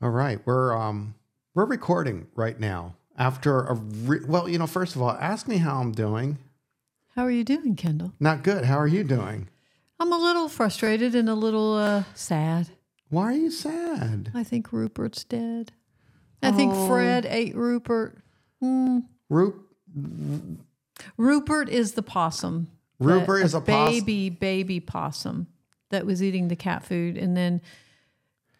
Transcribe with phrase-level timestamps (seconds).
[0.00, 1.14] All right, we're um
[1.54, 5.56] we're recording right now after a re- well, you know, first of all, ask me
[5.58, 6.38] how I'm doing.
[7.16, 8.12] How are you doing, Kendall?
[8.20, 8.64] Not good.
[8.64, 9.48] How are you doing?
[9.98, 12.68] I'm a little frustrated and a little uh, sad.
[13.08, 14.30] Why are you sad?
[14.34, 15.72] I think Rupert's dead.
[16.42, 16.86] I think Oh.
[16.86, 18.18] Fred ate Rupert.
[18.60, 18.98] Hmm.
[21.16, 22.68] Rupert is the possum.
[23.00, 25.48] Rupert is a baby, baby possum
[25.90, 27.16] that was eating the cat food.
[27.16, 27.60] And then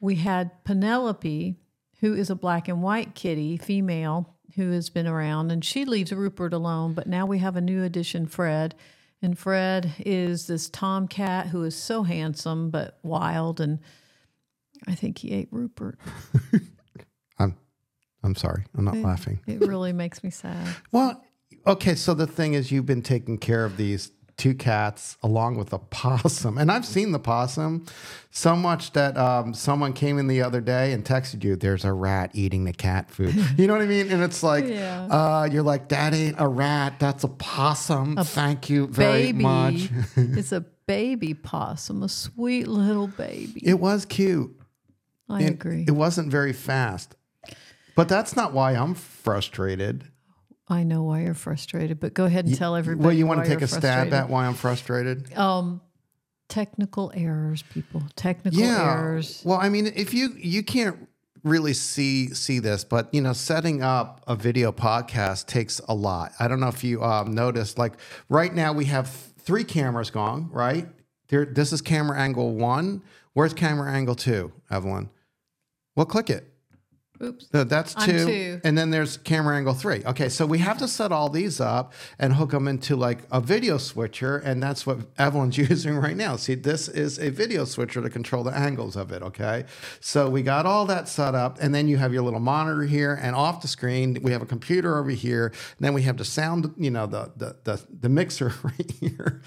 [0.01, 1.57] we had Penelope,
[2.01, 6.13] who is a black and white kitty, female, who has been around, and she leaves
[6.13, 6.95] Rupert alone.
[6.95, 8.75] But now we have a new addition, Fred.
[9.21, 13.61] And Fred is this tomcat who is so handsome but wild.
[13.61, 13.81] And
[14.87, 15.99] I think he ate Rupert.
[17.39, 17.57] I'm
[18.23, 18.65] I'm sorry.
[18.77, 19.41] I'm not laughing.
[19.47, 20.69] It really makes me sad.
[20.93, 21.25] Well,
[21.67, 25.73] okay, so the thing is you've been taking care of these two cats along with
[25.75, 26.57] a possum.
[26.57, 27.85] And I've seen the possum
[28.31, 31.93] so much that um, someone came in the other day and texted you, there's a
[31.93, 33.35] rat eating the cat food.
[33.59, 34.11] You know what I mean?
[34.11, 35.07] And it's like, Yeah.
[35.11, 38.17] uh, you're like, that ain't a rat, that's a possum.
[38.17, 39.43] Thank you very baby.
[39.43, 39.91] much.
[40.17, 43.61] it's a baby possum, a sweet little baby.
[43.65, 44.55] It was cute.
[45.29, 45.85] I And agree.
[45.87, 47.15] It wasn't very fast.
[47.97, 50.05] But that's not why I'm frustrated.
[50.71, 53.07] I know why you're frustrated, but go ahead and tell everybody.
[53.07, 55.33] Well, you want to take a stab at why I'm frustrated?
[55.37, 55.81] um
[56.49, 58.03] technical errors, people.
[58.17, 59.43] Technical errors.
[59.45, 61.09] Well, I mean, if you you can't
[61.45, 66.33] really see see this, but you know, setting up a video podcast takes a lot.
[66.39, 67.79] I don't know if you um, noticed.
[67.79, 67.95] Like
[68.29, 69.09] right now, we have
[69.39, 70.51] three cameras going.
[70.51, 70.89] Right
[71.29, 73.03] there, this is camera angle one.
[73.35, 75.11] Where's camera angle two, Evelyn?
[75.95, 76.53] Well, click it.
[77.23, 77.49] Oops.
[77.51, 78.27] That's two.
[78.27, 78.61] two.
[78.65, 80.03] And then there's camera angle three.
[80.05, 83.41] Okay, so we have to set all these up and hook them into like a
[83.41, 84.37] video switcher.
[84.39, 86.37] And that's what Evelyn's using right now.
[86.37, 89.23] See, this is a video switcher to control the angles of it.
[89.23, 89.65] Okay,
[90.01, 91.59] so we got all that set up.
[91.61, 93.19] And then you have your little monitor here.
[93.21, 95.47] And off the screen, we have a computer over here.
[95.47, 99.43] And then we have the sound, you know, the, the, the, the mixer right here.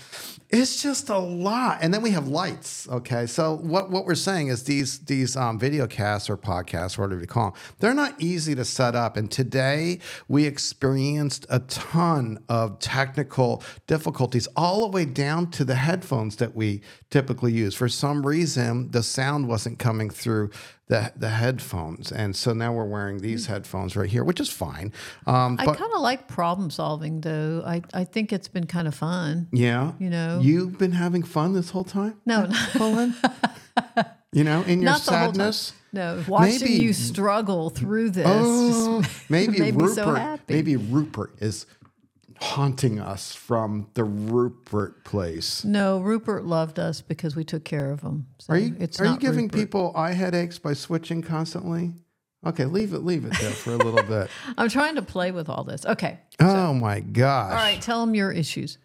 [0.50, 1.80] It's just a lot.
[1.82, 2.90] And then we have lights.
[2.90, 3.26] Okay.
[3.26, 7.28] So what, what we're saying is these these um, video casts or podcasts, whatever you
[7.28, 9.18] call them, they're not easy to set up.
[9.18, 15.76] And today we experienced a ton of technical difficulties all the way down to the
[15.76, 17.76] headphones that we typically use.
[17.76, 20.50] For some reason, the sound wasn't coming through
[20.88, 22.12] the, the headphones.
[22.12, 24.92] And so now we're wearing these headphones right here, which is fine.
[25.26, 27.64] Um, I kind of like problem solving though.
[27.66, 29.48] I, I think it's been kind of fun.
[29.54, 30.40] yeah, You know?
[30.42, 32.16] you've been having fun this whole time.
[32.26, 33.14] No, no, Colin?
[34.34, 35.36] you know, in your not the whole time.
[35.36, 35.74] sadness.
[35.94, 38.26] No, watching Maybe- you struggle through this.
[38.28, 39.96] Oh, just maybe Rupert.
[39.96, 40.40] so.
[40.48, 41.66] Maybe Rupert is
[42.40, 45.64] haunting us from the Rupert place.
[45.64, 48.28] No, Rupert loved us because we took care of him.
[48.40, 49.60] So Are you it's are you giving Rupert.
[49.60, 51.92] people eye headaches by switching constantly?
[52.44, 54.30] Okay, leave it leave it there for a little bit.
[54.58, 55.86] I'm trying to play with all this.
[55.86, 56.20] Okay.
[56.40, 57.52] Oh my gosh!
[57.52, 57.80] All right.
[57.82, 58.80] Tell them your issues.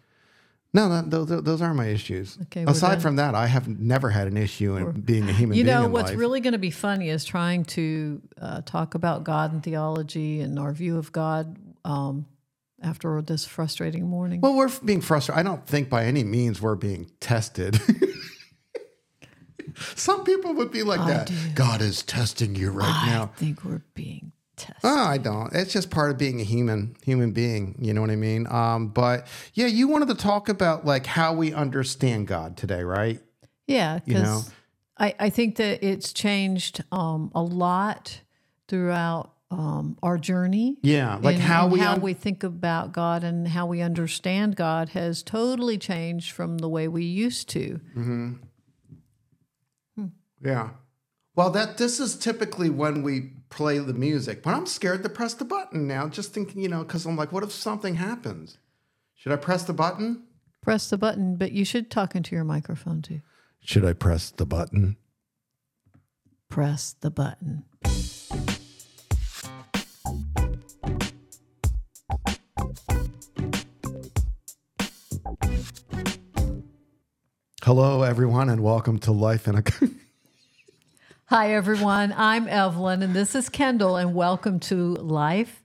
[0.77, 2.37] No, no those, those are my issues.
[2.43, 2.99] Okay, Aside done.
[2.99, 5.65] from that, I have never had an issue in being a human being.
[5.65, 6.19] You know, what's life.
[6.19, 10.59] really going to be funny is trying to uh, talk about God and theology and
[10.59, 12.27] our view of God um,
[12.83, 14.41] after this frustrating morning.
[14.41, 15.39] Well, we're being frustrated.
[15.39, 17.81] I don't think by any means we're being tested.
[19.95, 21.31] Some people would be like that.
[21.55, 23.23] God is testing you right I now.
[23.23, 24.81] I think we're being tested.
[24.83, 25.53] Oh, I don't.
[25.53, 27.75] It's just part of being a human human being.
[27.79, 28.47] You know what I mean?
[28.47, 33.19] Um, but yeah, you wanted to talk about like how we understand God today, right?
[33.67, 34.19] Yeah, You know?
[34.21, 34.51] because
[34.97, 38.21] I, I think that it's changed um, a lot
[38.67, 40.77] throughout um, our journey.
[40.81, 43.81] Yeah, like And- how and we how un- we think about God and how we
[43.81, 47.79] understand God has totally changed from the way we used to.
[50.43, 50.69] Yeah.
[51.35, 55.33] Well, that this is typically when we play the music, but I'm scared to press
[55.33, 56.07] the button now.
[56.07, 58.57] Just thinking, you know, because I'm like, what if something happens?
[59.15, 60.23] Should I press the button?
[60.61, 63.21] Press the button, but you should talk into your microphone too.
[63.59, 64.97] Should I press the button?
[66.49, 67.63] Press the button.
[77.63, 79.63] Hello, everyone, and welcome to Life in a.
[81.29, 82.13] Hi, everyone.
[82.15, 85.61] I'm Evelyn, and this is Kendall, and welcome to Life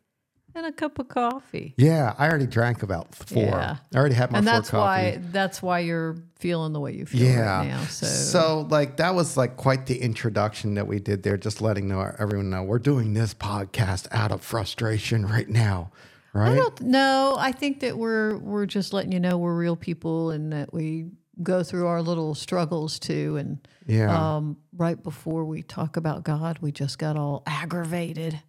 [0.56, 1.74] and a Cup of Coffee.
[1.78, 3.44] yeah, I already drank about four.
[3.44, 3.76] Yeah.
[3.94, 5.18] I already had my and four that's coffee.
[5.18, 7.58] why that's why you're feeling the way you feel yeah.
[7.58, 7.84] right now.
[7.84, 12.12] So, like that was like quite the introduction that we did there, just letting know
[12.18, 15.92] everyone know we're doing this podcast out of frustration right now,
[16.34, 16.56] I right?
[16.56, 17.36] don't know.
[17.38, 21.12] I think that we're we're just letting you know we're real people and that we
[21.42, 23.36] go through our little struggles too.
[23.36, 24.36] And Yeah.
[24.36, 28.40] um, right before we talk about God, we just got all aggravated.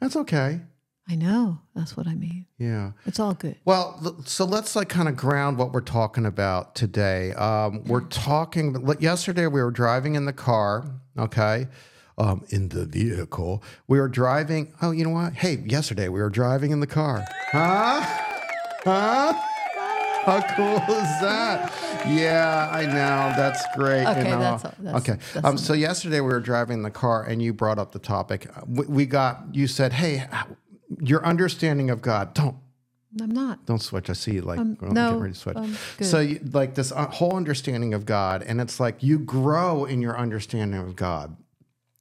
[0.00, 0.60] That's okay.
[1.08, 1.58] I know.
[1.74, 2.46] That's what I mean.
[2.58, 2.92] Yeah.
[3.06, 3.56] It's all good.
[3.64, 7.32] Well, so let's like kind of ground what we're talking about today.
[7.32, 8.76] Um, we're talking.
[9.00, 10.84] Yesterday we were driving in the car.
[11.18, 11.66] Okay,
[12.18, 14.72] um, in the vehicle we were driving.
[14.80, 15.34] Oh, you know what?
[15.34, 17.24] Hey, yesterday we were driving in the car.
[17.50, 18.00] Huh?
[18.84, 19.34] Huh?
[20.24, 21.72] How cool is that?
[22.06, 23.32] Yeah, I know.
[23.36, 24.06] That's great.
[24.06, 25.18] Okay, and, uh, that's- that's- okay.
[25.34, 27.98] that's um, so yesterday we were driving in the car, and you brought up the
[27.98, 28.48] topic.
[28.66, 29.46] We, we got.
[29.52, 30.26] You said, "Hey,
[31.00, 32.56] your understanding of God." Don't
[33.20, 33.66] I'm not.
[33.66, 34.08] don't switch.
[34.08, 35.56] I see you like Um, well, no, getting ready to switch.
[35.56, 39.84] um, so you, like this uh, whole understanding of God, and it's like you grow
[39.84, 41.36] in your understanding of God,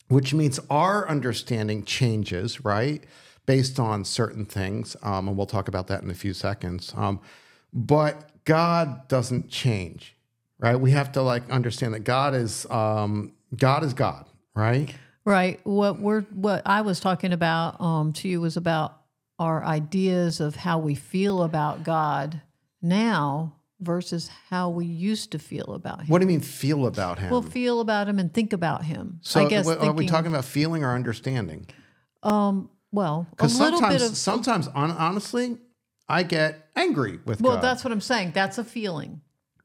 [0.09, 3.03] which means our understanding changes, right,
[3.45, 6.93] based on certain things, um, and we'll talk about that in a few seconds.
[7.73, 10.15] But God doesn't change,
[10.59, 10.75] right?
[10.75, 14.25] We have to like understand that God is um, God is God,
[14.55, 14.93] right?
[15.23, 15.59] Right.
[15.63, 18.97] What we're what I was talking about um, to you was about
[19.39, 22.41] our ideas of how we feel about God
[22.81, 26.07] now versus how we used to feel about Him.
[26.07, 27.31] What do you mean feel about Him?
[27.31, 29.19] We'll feel about Him and think about Him.
[29.21, 31.67] so I guess w- are we talking about feeling or understanding?
[32.23, 32.69] Um.
[32.93, 34.17] Well, a Because little sometimes, bit of.
[34.17, 35.57] sometimes, on, honestly,
[36.11, 37.47] I get angry with God.
[37.47, 37.63] Well, God.
[37.63, 38.31] that's what I'm saying.
[38.33, 39.21] That's a feeling.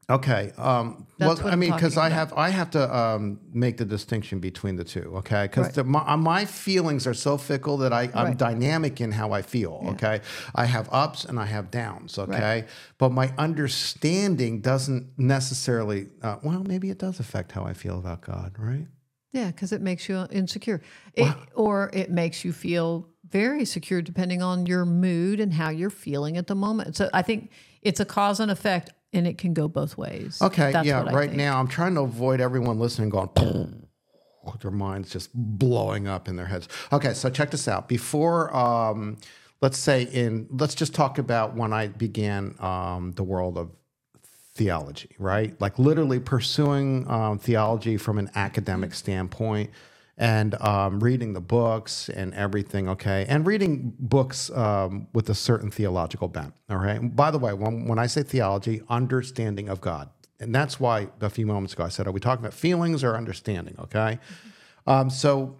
[0.09, 0.53] okay.
[0.57, 3.39] Um, That's well, what I I'm mean, because talking I have, I have to um,
[3.51, 5.07] make the distinction between the two.
[5.17, 5.85] Okay, because Right.
[5.85, 8.37] my, my feelings are so fickle that I, I'm Right.
[8.37, 9.73] dynamic in how I feel.
[9.93, 10.21] Okay,
[10.55, 12.17] I have ups and I have downs.
[12.17, 12.65] Okay,
[12.97, 16.07] but my understanding doesn't necessarily.
[16.21, 18.87] Uh, well, maybe it does affect how I feel about God, right?
[19.33, 20.81] Yeah, because it makes you insecure,
[21.13, 25.89] it, or it makes you feel very secure, depending on your mood and how you're
[25.89, 26.95] feeling at the moment.
[26.95, 27.51] So I think
[27.81, 30.41] it's a cause and effect, and it can go both ways.
[30.41, 31.03] Okay, That's yeah.
[31.03, 31.37] Right think.
[31.37, 33.29] now, I'm trying to avoid everyone listening going.
[34.61, 36.69] their minds just blowing up in their heads.
[36.93, 37.89] Okay, so check this out.
[37.89, 39.17] Before, um,
[39.61, 43.71] let's say, in let's just talk about when I began um, the world of
[44.55, 45.59] theology, right?
[45.61, 49.69] Like literally pursuing um, theology from an academic standpoint
[50.17, 53.25] and um, reading the books and everything, okay?
[53.29, 56.99] And reading books um, with a certain theological bent, all right?
[56.99, 60.09] And by the way, when, when I say theology, understanding of God.
[60.39, 63.15] And that's why a few moments ago I said, are we talking about feelings or
[63.15, 64.19] understanding, okay?
[64.87, 65.57] Um, so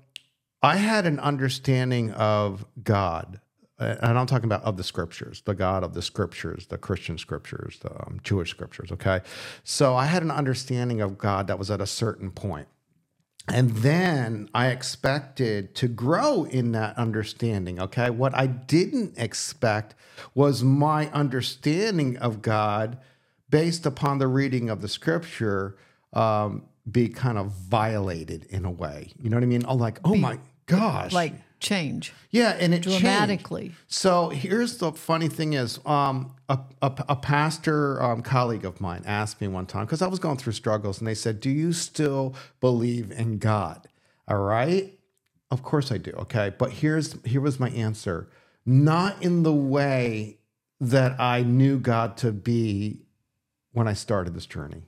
[0.64, 3.40] I had an understanding of God,
[3.78, 7.78] and I'm talking about of the scriptures, the God of the scriptures, the Christian scriptures,
[7.82, 8.92] the um, Jewish scriptures.
[8.92, 9.22] Okay,
[9.64, 12.68] so I had an understanding of God that was at a certain point.
[13.48, 17.80] And then I expected to grow in that understanding.
[17.80, 18.10] Okay.
[18.10, 19.96] What I didn't expect
[20.36, 22.98] was my understanding of God
[23.50, 25.78] based upon the reading of the scripture
[26.14, 29.12] um, be kind of violated in a way.
[29.22, 29.66] You know what I mean?
[29.66, 31.14] Oh, like, oh my gosh.
[31.14, 32.56] like change yeah.
[32.60, 33.00] And it changed.
[33.00, 33.72] dramatically.
[33.88, 39.04] So here's the funny thing is, um, a, a, a pastor um, colleague of mine
[39.06, 41.74] asked me one time because I was going through struggles, and they said, "Do you
[41.74, 43.88] still believe in God?"
[44.28, 44.98] All right,
[45.52, 46.12] of course I do.
[46.12, 48.30] Okay, but here's here was my answer:
[48.66, 50.38] not in the way
[50.80, 53.02] that I knew God to be
[53.72, 54.84] when I started this journey.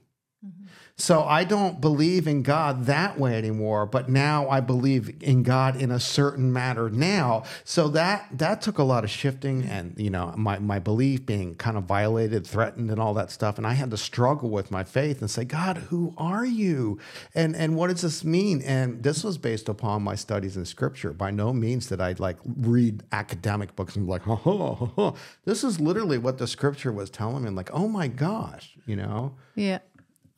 [1.00, 5.80] So I don't believe in God that way anymore, but now I believe in God
[5.80, 7.44] in a certain matter now.
[7.64, 11.54] So that that took a lot of shifting and you know my my belief being
[11.54, 14.84] kind of violated, threatened and all that stuff and I had to struggle with my
[14.84, 16.98] faith and say, "God, who are you?
[17.34, 21.14] And and what does this mean?" And this was based upon my studies in scripture.
[21.14, 24.86] By no means did I like read academic books and be like, "Ha ha ha."
[24.96, 25.14] ha."
[25.46, 28.96] This is literally what the scripture was telling me and like, "Oh my gosh," you
[28.96, 29.34] know?
[29.54, 29.78] Yeah,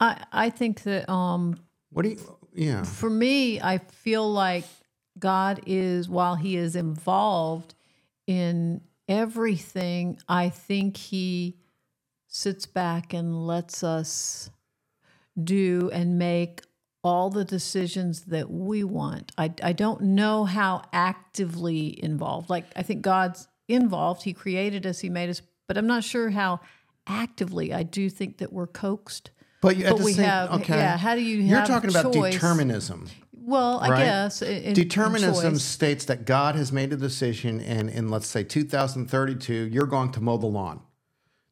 [0.03, 1.59] I I think that um
[1.91, 2.83] What do you yeah.
[2.83, 4.65] for me, I feel like
[5.19, 7.75] God is, while He is involved
[8.27, 11.57] in everything, I think He
[12.27, 14.51] sits back and lets us
[15.43, 16.63] do and make
[17.05, 19.33] all the decisions that we want.
[19.37, 22.49] I, I don't know how actively involved.
[22.49, 24.23] Like, I think God's involved.
[24.23, 26.61] He created us, He made us, but I'm not sure how
[27.07, 27.73] actively.
[27.73, 29.31] I do think that we're coaxed.
[29.63, 30.77] But, you, but we same, have okay.
[30.77, 31.39] Yeah, how do you?
[31.39, 32.35] You're have talking about choice?
[32.35, 33.07] determinism.
[33.33, 34.05] Well, I Right.
[34.05, 35.63] guess in- in Determinism choice.
[35.65, 40.21] states that God has made a decision, and in let's say 2032, you're going to
[40.21, 40.81] mow the lawn.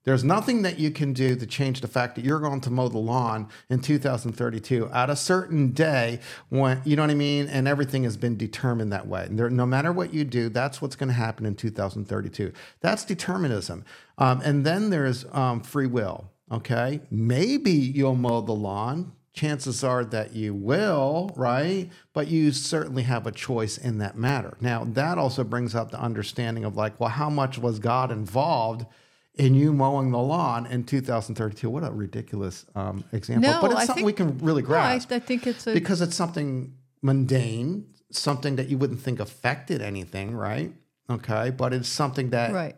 [0.05, 2.89] There's nothing that you can do to change the fact that you're going to mow
[2.89, 7.69] the lawn in 2032 at a certain day when you know what I mean, and
[7.69, 9.27] everything has been determined that way.
[9.27, 12.51] And there, no matter what you do, that's what's going to happen in 2032.
[12.81, 13.85] That's determinism.
[14.17, 16.30] Um, and then there's um, free will.
[16.51, 17.01] Okay.
[17.11, 19.13] Maybe you'll mow the lawn.
[19.33, 21.89] Chances are that you will, right?
[22.13, 24.57] But you certainly have a choice in that matter.
[24.61, 28.87] Now, that also brings up the understanding of like, well, how much was God involved
[29.35, 31.71] in you mowing the lawn in 2032?
[31.71, 33.49] What a ridiculous um, example.
[33.49, 35.65] No, but it's I something think- we can really No, I, grasp I think it's
[35.69, 40.73] a because it's something mundane, something that you wouldn't think affected anything, right?
[41.09, 41.51] Okay.
[41.51, 42.77] But it's something that right.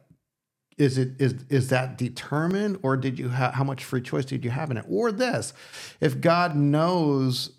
[0.78, 4.44] Is it is is that determined or did you have how much free choice did
[4.44, 4.84] you have in it?
[4.88, 5.52] Or this
[6.00, 7.50] if god knows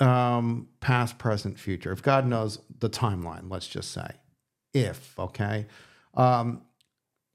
[0.00, 4.10] um past present future if god knows the timeline let's just say
[4.74, 5.66] if okay
[6.14, 6.62] um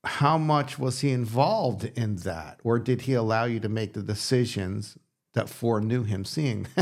[0.03, 2.60] how much was he involved in that?
[2.63, 4.98] Or did he allow you to make the decisions
[5.34, 6.67] that foreknew him seeing?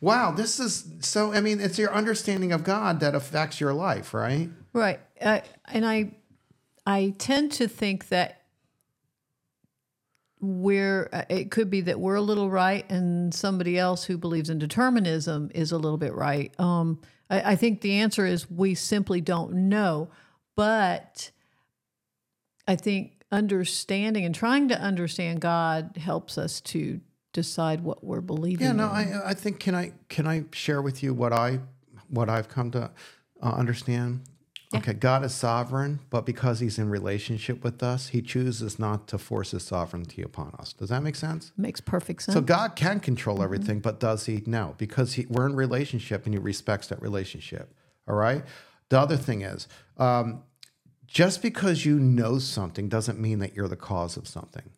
[0.00, 4.14] Wow this is so i mean it's your understanding of god that affects your life
[4.14, 4.48] right?
[4.72, 5.00] Right.
[5.20, 5.40] Uh,
[5.72, 6.12] and I
[6.88, 8.44] I tend to think that
[10.40, 14.48] we're uh, it could be that we're a little right and somebody else who believes
[14.48, 16.58] in determinism is a little bit right.
[16.58, 20.08] Um, I, I think the answer is we simply don't know.
[20.56, 21.30] But
[22.66, 27.02] I think understanding and trying to understand God helps us to
[27.34, 28.66] decide what we're believing.
[28.66, 28.86] Yeah, no.
[28.86, 31.60] I I think can I can I share with you what I
[32.08, 32.90] what I've come to
[33.42, 34.22] uh, understand.
[34.74, 39.16] Okay, God is sovereign, but because He's in relationship with us, He chooses not to
[39.16, 40.74] force His sovereignty upon us.
[40.74, 41.52] Does that make sense?
[41.56, 42.34] makes perfect sense.
[42.34, 44.42] So God can control everything, but does He?
[44.44, 47.74] No, because he, we're in relationship and He respects that relationship.
[48.06, 48.44] All right.
[48.90, 50.42] The other thing is, um,
[51.06, 54.70] just because you know something doesn't mean that you're the cause of something.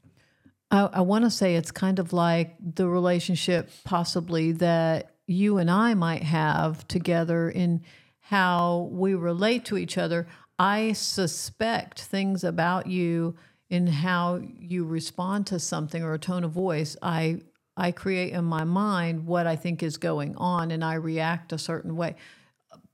[0.71, 5.71] I, I want to say it's kind of like the relationship possibly that you and
[5.71, 7.83] I might have together in
[8.31, 10.25] how we relate to each other.
[10.57, 13.35] I suspect things about you
[13.69, 16.97] in how you respond to something or a tone of voice.
[17.03, 17.41] I
[17.77, 21.59] I create in my mind what I think is going on and I react a
[21.59, 22.15] certain way.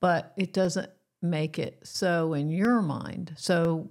[0.00, 0.88] But it doesn't
[1.21, 3.35] make it so in your mind.
[3.37, 3.90] So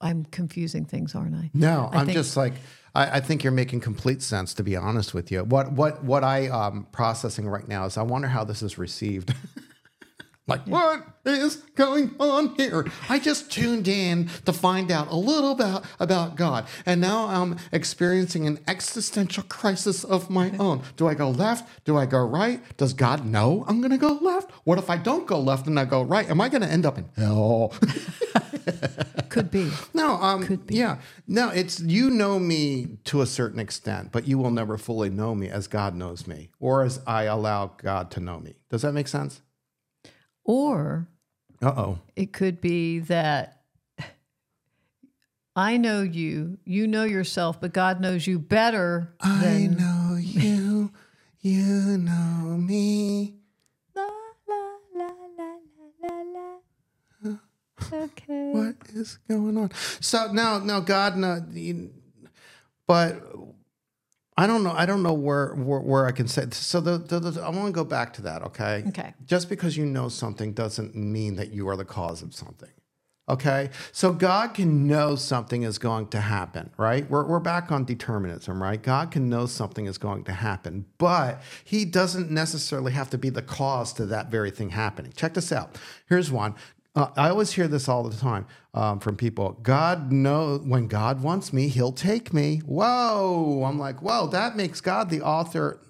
[0.00, 1.50] I'm confusing things, aren't I?
[1.52, 2.54] No, I'm think- just like
[2.94, 4.54] I, I think you're making complete sense.
[4.54, 8.02] To be honest with you, what what what I um processing right now is I
[8.02, 9.34] wonder how this is received.
[10.46, 12.86] like what is going on here?
[13.08, 17.56] I just tuned in to find out a little about about God, and now I'm
[17.72, 20.82] experiencing an existential crisis of my own.
[20.96, 21.84] Do I go left?
[21.84, 22.60] Do I go right?
[22.76, 24.50] Does God know I'm going to go left?
[24.64, 26.28] What if I don't go left and I go right?
[26.28, 27.72] Am I going to end up in hell?
[29.28, 29.70] Could be.
[29.94, 30.74] No, um, Could be.
[30.76, 31.50] yeah, no.
[31.50, 35.48] It's you know me to a certain extent, but you will never fully know me
[35.48, 38.56] as God knows me, or as I allow God to know me.
[38.70, 39.42] Does that make sense?
[40.50, 41.06] Or
[41.62, 41.98] Uh oh.
[42.16, 43.62] it could be that
[45.54, 50.90] I know you, you know yourself, but God knows you better I than know you.
[51.40, 53.36] You know me.
[53.94, 54.02] la
[54.48, 55.54] la la la
[56.02, 56.50] la la
[57.24, 57.36] la.
[57.92, 58.50] Okay.
[58.52, 59.70] What is going on?
[60.00, 61.44] So now, now God, no,
[62.88, 63.22] but
[64.40, 64.72] I don't know.
[64.72, 66.46] I don't know where where, where I can say.
[66.52, 68.42] So the, the, the I want to go back to that.
[68.42, 68.84] Okay.
[68.88, 69.12] Okay.
[69.26, 72.70] Just because you know something doesn't mean that you are the cause of something.
[73.28, 73.68] Okay.
[73.92, 77.08] So God can know something is going to happen, right?
[77.08, 78.82] We're, we're back on determinism, right?
[78.82, 83.28] God can know something is going to happen, but he doesn't necessarily have to be
[83.28, 85.12] the cause to that very thing happening.
[85.14, 85.78] Check this out.
[86.08, 86.54] Here's one.
[86.94, 89.58] Uh, I always hear this all the time um, from people.
[89.62, 92.58] God know when God wants me, He'll take me.
[92.66, 93.64] Whoa!
[93.64, 94.26] I'm like, whoa!
[94.26, 95.80] That makes God the author.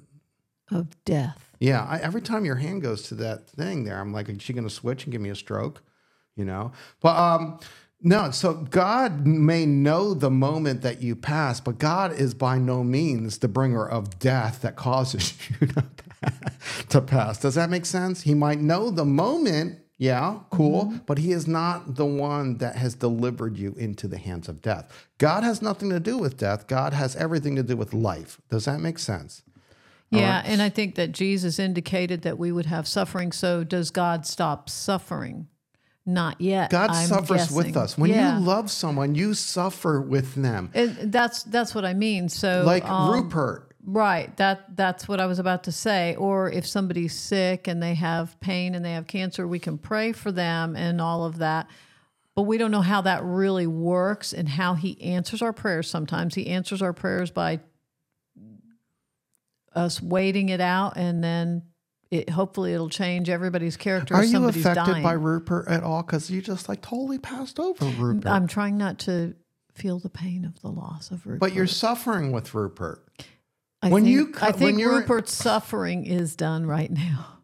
[0.71, 1.51] Of death.
[1.59, 1.85] Yeah.
[1.89, 4.65] I, every time your hand goes to that thing there, I'm like, is she going
[4.65, 5.83] to switch and give me a stroke?
[6.37, 6.73] You know.
[7.01, 7.61] But um,
[8.03, 8.31] no.
[8.31, 13.39] So God may know the moment that you pass, but God is by no means
[13.39, 15.69] the bringer of death that causes you
[16.91, 17.39] to pass.
[17.39, 18.23] Does that make sense?
[18.23, 19.81] He might know the moment.
[20.01, 20.95] Yeah, cool.
[21.05, 24.91] But he is not the one that has delivered you into the hands of death.
[25.19, 26.67] God has nothing to do with death.
[26.67, 28.41] God has everything to do with life.
[28.49, 29.43] Does that make sense?
[30.11, 33.31] Yeah, and I think that Jesus indicated that we would have suffering.
[33.31, 35.49] So does God stop suffering?
[36.07, 36.71] Not yet.
[36.71, 37.99] God I'm suffers with us.
[37.99, 38.39] When yeah.
[38.39, 40.71] you love someone, you suffer with them.
[40.73, 42.31] And that's that's what I mean.
[42.31, 43.70] So Like um, Rupert.
[43.85, 44.37] Right.
[44.37, 46.15] That that's what I was about to say.
[46.17, 50.13] Or if somebody's sick and they have pain and they have cancer, we can pray
[50.13, 51.69] for them and all of that.
[52.35, 55.89] But we don't know how that really works and how he answers our prayers.
[55.89, 57.61] Sometimes he answers our prayers by
[59.75, 61.63] us waiting it out and then
[62.11, 64.15] it hopefully it'll change everybody's character.
[64.15, 65.03] Are you affected dying.
[65.03, 66.03] by Rupert at all?
[66.03, 68.27] Because you just like totally passed over Rupert.
[68.27, 69.35] I'm trying not to
[69.75, 71.41] feel the pain of the loss of Rupert.
[71.41, 73.07] But you're suffering with Rupert.
[73.83, 77.27] I when think, you I think when Rupert's suffering is done right now.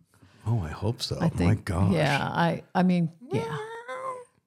[0.49, 1.19] Oh, I hope so.
[1.21, 1.41] I think.
[1.41, 1.93] My gosh.
[1.93, 2.23] Yeah.
[2.23, 2.63] I.
[2.73, 3.11] I mean.
[3.33, 3.59] Yeah.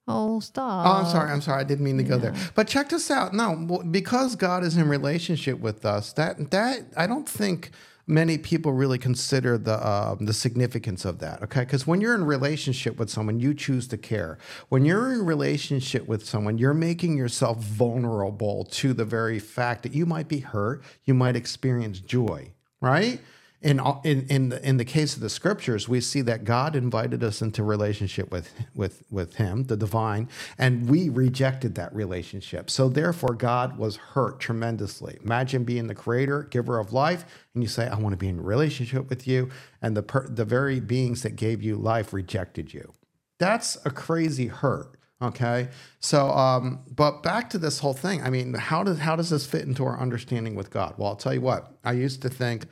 [0.08, 0.88] Oh, stop.
[0.88, 1.30] Oh, I'm sorry.
[1.30, 1.60] I'm sorry.
[1.60, 2.34] I didn't mean to go there.
[2.56, 3.34] But check this out.
[3.34, 7.72] No, because God is in relationship with us, that that I don't think
[8.10, 11.42] many people really consider the um, the significance of that.
[11.44, 14.38] Okay, because when you're in relationship with someone, you choose to care.
[14.70, 19.94] When you're in relationship with someone, you're making yourself vulnerable to the very fact that
[19.94, 22.52] you might be hurt, you might experience joy,
[22.82, 23.22] right?
[23.62, 27.24] In in in the, in the case of the scriptures, we see that God invited
[27.24, 32.70] us into relationship with with with Him, the divine, and we rejected that relationship.
[32.70, 35.18] So therefore, God was hurt tremendously.
[35.24, 38.42] Imagine being the Creator, Giver of life, and you say, "I want to be in
[38.42, 39.50] relationship with you,"
[39.82, 42.94] and the per, the very beings that gave you life rejected you.
[43.40, 44.96] That's a crazy hurt.
[45.22, 45.68] Okay.
[46.00, 48.24] So, um, but back to this whole thing.
[48.24, 50.94] I mean, how does how does this fit into our understanding with God?
[50.98, 51.74] Well, I'll tell you what.
[51.84, 52.68] I used to think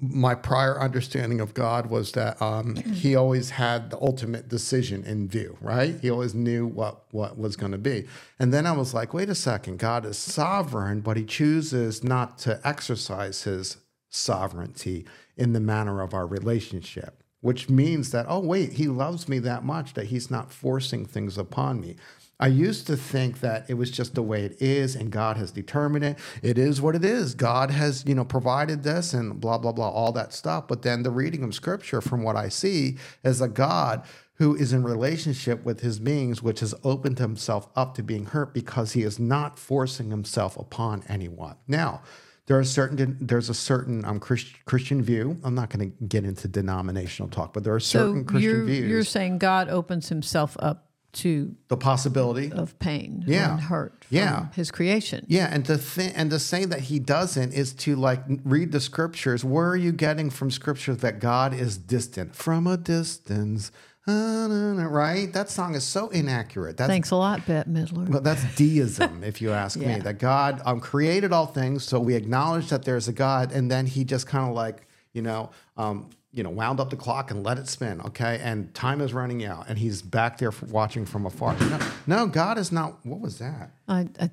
[0.00, 5.28] my prior understanding of God was that um, He always had the ultimate decision in
[5.28, 5.56] view.
[5.60, 5.98] Right?
[6.00, 8.06] He always knew what what was going to be.
[8.38, 9.78] And then I was like, wait a second.
[9.78, 13.78] God is sovereign, but He chooses not to exercise His
[14.10, 15.04] sovereignty
[15.36, 19.64] in the manner of our relationship which means that, oh, wait, he loves me that
[19.64, 21.96] much that he's not forcing things upon me.
[22.40, 25.50] I used to think that it was just the way it is and God has
[25.50, 26.18] determined it.
[26.42, 27.34] It is what it is.
[27.34, 30.68] God has, you know, provided this and blah, blah, blah, all that stuff.
[30.68, 34.04] But then the reading of scripture, from what I see, is a God
[34.34, 38.54] who is in relationship with his beings, which has opened himself up to being hurt
[38.54, 41.56] because he is not forcing himself upon anyone.
[41.66, 42.02] Now,
[42.46, 45.38] there are certain there's a certain um, Christ, Christian view.
[45.42, 48.64] I'm not going to get into denominational talk, but there are So certain Christian you're
[48.64, 48.90] views.
[48.90, 50.87] you're saying God opens Himself up
[51.24, 53.52] to the possibility, of pain Yeah.
[53.52, 54.46] and hurt from Yeah.
[54.54, 55.24] His creation.
[55.28, 58.80] yeah, and to think and to say that he doesn't is to like read the
[58.80, 59.44] scriptures.
[59.44, 63.70] Where are you getting from scriptures that God is distant from a distance?
[64.06, 65.30] Right?
[65.32, 66.76] That song is so inaccurate.
[66.78, 68.08] That's Thanks a lot, Bette Midler.
[68.08, 69.96] Well, that's deism, if you ask Yeah.
[69.96, 70.00] me.
[70.00, 73.86] That God um, created all things, so we acknowledge that there's a God, and then
[73.86, 77.42] He just kind of like you know, um, you know, wound up the clock and
[77.44, 78.00] let it spin.
[78.02, 81.56] Okay, and time is running out, and He's back there watching from afar.
[81.58, 83.04] No, no, God is not.
[83.04, 83.70] What was that?
[83.88, 84.30] I, I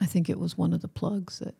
[0.00, 1.54] I think it was one of the plugs that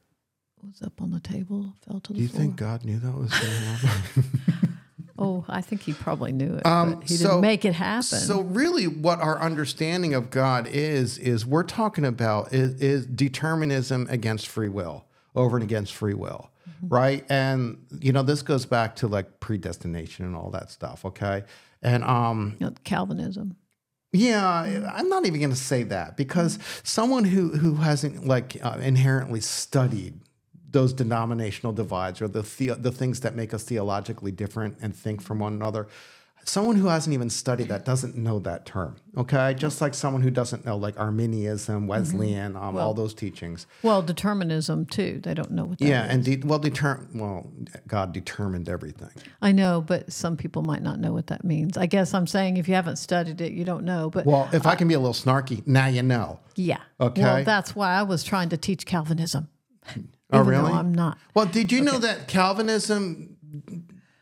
[0.62, 2.16] was up on the table fell to the floor.
[2.16, 2.40] Do you floor.
[2.40, 4.40] think God knew that was going to happen?
[5.18, 8.02] Oh, I think he probably knew it, Um, but he so- didn't make it happen.
[8.02, 14.06] So really, what our understanding of God is is we're talking about is, is determinism
[14.10, 16.50] against free will, over and against free will,
[16.82, 17.24] right?
[17.28, 21.04] And you know, this goes back to like predestination and all that stuff.
[21.04, 21.44] Okay,
[21.82, 23.56] and um, You know, Calvinism.
[24.12, 28.78] yeah, I'm not even going to say that because someone who who hasn't like uh,
[28.80, 30.20] inherently studied
[30.70, 35.22] those denominational divides or the, the the things that make us theologically different and think
[35.22, 35.86] from one another.
[36.48, 38.94] Someone who hasn't even studied that doesn't know that term.
[39.16, 43.66] Okay, just like someone who doesn't know like Arminianism, Wesleyan, um, all those teachings.
[43.82, 45.20] Well, determinism too.
[45.24, 46.12] They don't know what that Yeah, is.
[46.12, 47.50] and de- well, deter- well,
[47.88, 49.10] God determined everything.
[49.42, 51.76] I know, but some people might not know what that means.
[51.76, 54.08] I guess I'm saying if you haven't studied it, you don't know.
[54.08, 56.38] But Well, if I can be a little snarky, now you know.
[56.54, 56.78] yeah.
[57.00, 57.22] Okay.
[57.22, 59.48] Well, that's why I was trying to teach Calvinism.
[60.32, 60.72] Oh, really?
[60.72, 61.18] I'm not.
[61.34, 63.36] Well, did you know that Calvinism,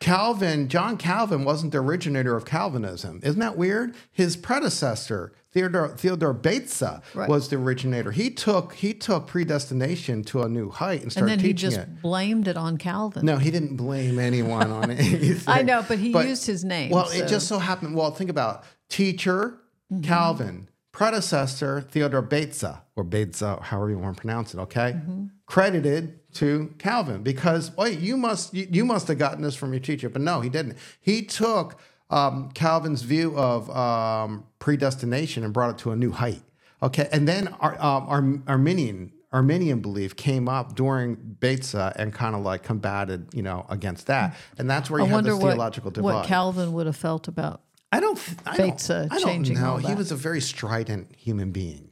[0.05, 3.21] Calvin, John Calvin wasn't the originator of Calvinism?
[3.23, 3.95] Isn't that weird?
[4.13, 7.27] His predecessor, Theodore Theodore Beza, Right.
[7.27, 8.11] was the originator.
[8.11, 11.71] He took he took predestination to a new height and started And then he teaching
[11.71, 12.03] just it.
[12.03, 13.25] blamed it on Calvin.
[13.25, 15.43] No, he didn't blame anyone on anything.
[15.47, 16.91] I know, but he used his name.
[16.91, 17.95] Well, so- it just so happened.
[17.97, 19.59] Well, think about teacher
[19.93, 20.03] Mm-hmm.
[20.03, 24.59] Calvin, predecessor Theodore Beza or Beza, however you want to pronounce it.
[24.61, 25.25] Okay, Mm-hmm.
[25.47, 29.81] credited to Calvin because wait, you must you, you must have gotten this from your
[29.81, 30.77] teacher, but no, he didn't.
[31.01, 36.43] He took um, Calvin's view of um, predestination and brought it to a new height.
[36.83, 42.37] Okay, and then our, um, our Arminian Arminian belief came up during Beza and kind
[42.37, 45.43] of like combated, you know, against that, and that's where I you have wonder this
[45.43, 46.15] what, theological divide.
[46.15, 47.63] what Calvin would have felt about.
[47.91, 48.21] I don't.
[48.47, 49.77] I don't, Beza I don't changing know.
[49.77, 51.91] He was a very strident human being,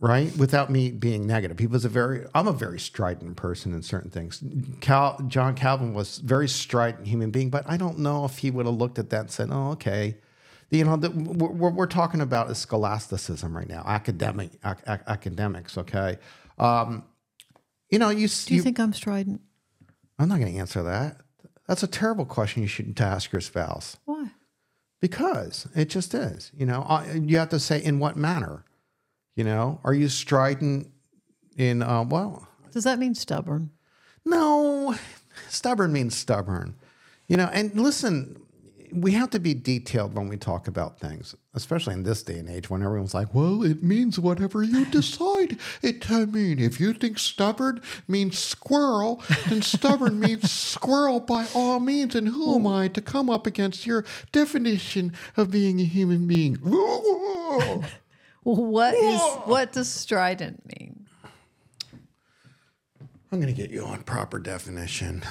[0.00, 0.34] right?
[0.36, 2.26] Without me being negative, he was a very.
[2.34, 4.42] I'm a very strident person in certain things.
[4.80, 8.66] Cal, John Calvin was very strident human being, but I don't know if he would
[8.66, 10.16] have looked at that and said, "Oh, okay."
[10.68, 15.78] You know, the, what we're, talking about is scholasticism right now, academic ac- ac- academics.
[15.78, 16.18] Okay,
[16.58, 17.04] um,
[17.88, 18.26] you know, you.
[18.26, 19.40] Do you, think I'm strident?
[20.18, 21.18] I'm not going to answer that.
[21.68, 23.96] That's a terrible question you shouldn't ask your spouse.
[24.04, 24.30] Why?
[25.00, 28.64] Because it just is, you know, uh, you have to say in what manner,
[29.36, 30.90] You know, are you strident
[31.56, 33.70] in, uh, well, Does that mean stubborn?
[34.24, 34.96] no,
[35.48, 36.74] stubborn means stubborn.
[37.28, 38.40] You know, and listen,
[38.92, 42.48] we have to be detailed when we talk about things, especially in this day and
[42.48, 46.58] age when everyone's like, well, it means whatever you decide it to mean.
[46.58, 52.14] If you think stubborn means squirrel, then stubborn means squirrel by all means.
[52.14, 56.56] And who am I to come up against your definition of being a human being?
[58.46, 61.08] What is what does strident mean?
[63.32, 65.24] I'm going to get you on proper definition.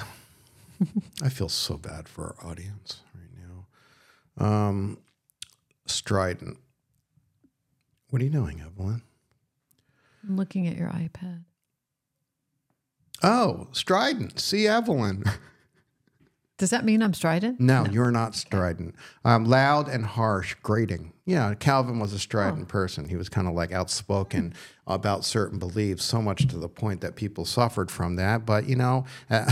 [1.22, 3.30] I feel so bad for our audience right
[4.38, 4.46] now.
[4.46, 4.98] Um,
[5.86, 6.58] strident.
[8.10, 9.00] What are you doing, Evelyn?
[10.22, 11.44] I'm looking at your iPad.
[13.22, 14.38] Oh, strident.
[14.38, 15.24] See, Evelyn.
[16.58, 17.60] Does that mean I'm strident?
[17.60, 18.94] No, you're not strident.
[19.26, 21.12] Um, loud and harsh, grating.
[21.26, 23.08] Yeah, Calvin was a strident person.
[23.08, 24.54] He was kind of like outspoken
[24.86, 28.46] about certain beliefs, so much to the point that people suffered from that.
[28.46, 29.50] But you know, uh,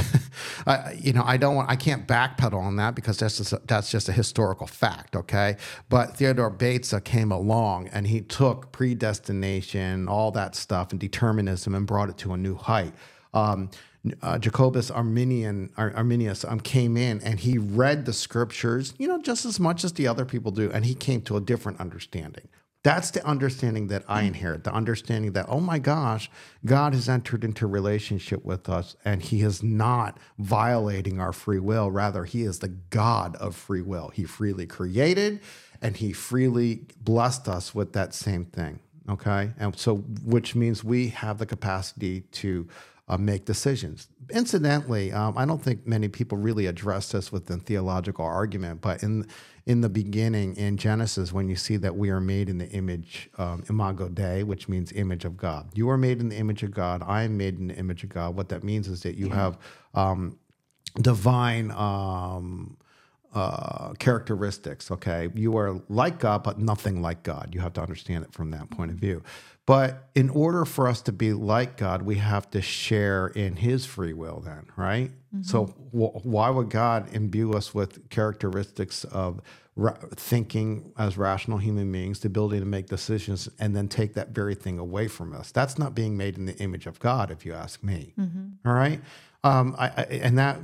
[0.67, 3.61] I, you know, I don't want, I can't backpedal on that because that's just a,
[3.67, 5.14] that's just a historical fact.
[5.14, 5.57] Okay,
[5.90, 11.87] but Theodore Beza came along and he took predestination, all that stuff, and determinism, and
[11.87, 12.95] brought it to a new height.
[13.35, 13.69] Um,
[14.23, 19.21] uh, Jacobus Arminian Ar- Arminius um, came in and he read the scriptures, you know,
[19.21, 22.49] just as much as the other people do, and he came to a different understanding.
[22.85, 24.64] That's the understanding that I inherit.
[24.64, 26.31] The understanding that, oh my gosh,
[26.67, 31.90] God has entered into relationship with us, and He is not violating our free will.
[31.90, 34.11] Rather, He is the God of free will.
[34.11, 35.40] He freely created,
[35.81, 38.81] and He freely blessed us with that same thing.
[39.09, 42.69] Okay, and so which means we have the capacity to
[43.07, 44.09] uh, make decisions.
[44.31, 49.27] Incidentally, um, I don't think many people really address this within theological argument, but in
[49.67, 53.31] in the beginning in Genesis, when you see that we are made in the image,
[53.38, 55.71] um, imago Dei, which means image of God.
[55.75, 57.03] You are made in the image of God.
[57.07, 58.37] I am made in the image of God.
[58.37, 59.59] What that means is that you have
[59.95, 60.38] um,
[61.01, 61.71] divine.
[61.71, 62.77] Um,
[63.35, 64.93] uh, characteristics.
[64.93, 67.51] Okay, you are like God, but nothing like God.
[67.53, 69.25] You have to understand it from that point of view.
[69.66, 73.87] But in order for us to be like God, we have to share in His
[73.87, 74.40] free will.
[74.40, 75.11] Then, right?
[75.42, 79.40] So, wh- why would God imbue us with characteristics of
[79.74, 84.29] ra- thinking as rational human beings, the ability to make decisions, and then take that
[84.29, 85.50] very thing away from us?
[85.50, 88.12] That's not being made in the image of God, if you ask me.
[88.66, 89.00] All right,
[89.42, 90.61] um, I, I, and that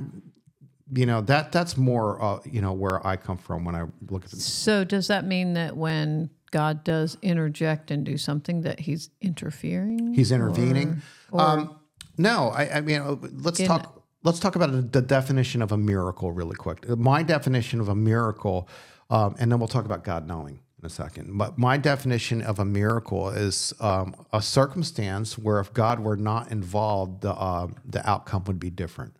[0.93, 4.25] you know that that's more uh, you know where I come from when I look
[4.25, 4.39] at it.
[4.39, 10.13] So does that mean that when God does interject and do something that he's interfering?
[10.13, 11.01] He's intervening.
[11.33, 11.79] um,
[12.17, 13.97] no, I, I mean uh, let's In- talk.
[14.23, 16.87] Let's talk about the definition of a miracle really quick.
[16.87, 18.69] My definition of a miracle,
[19.09, 21.35] um, and then we'll talk about God knowing in a second.
[21.39, 26.51] But my definition of a miracle is um, a circumstance where if God were not
[26.51, 29.15] involved, the uh, the outcome would be different.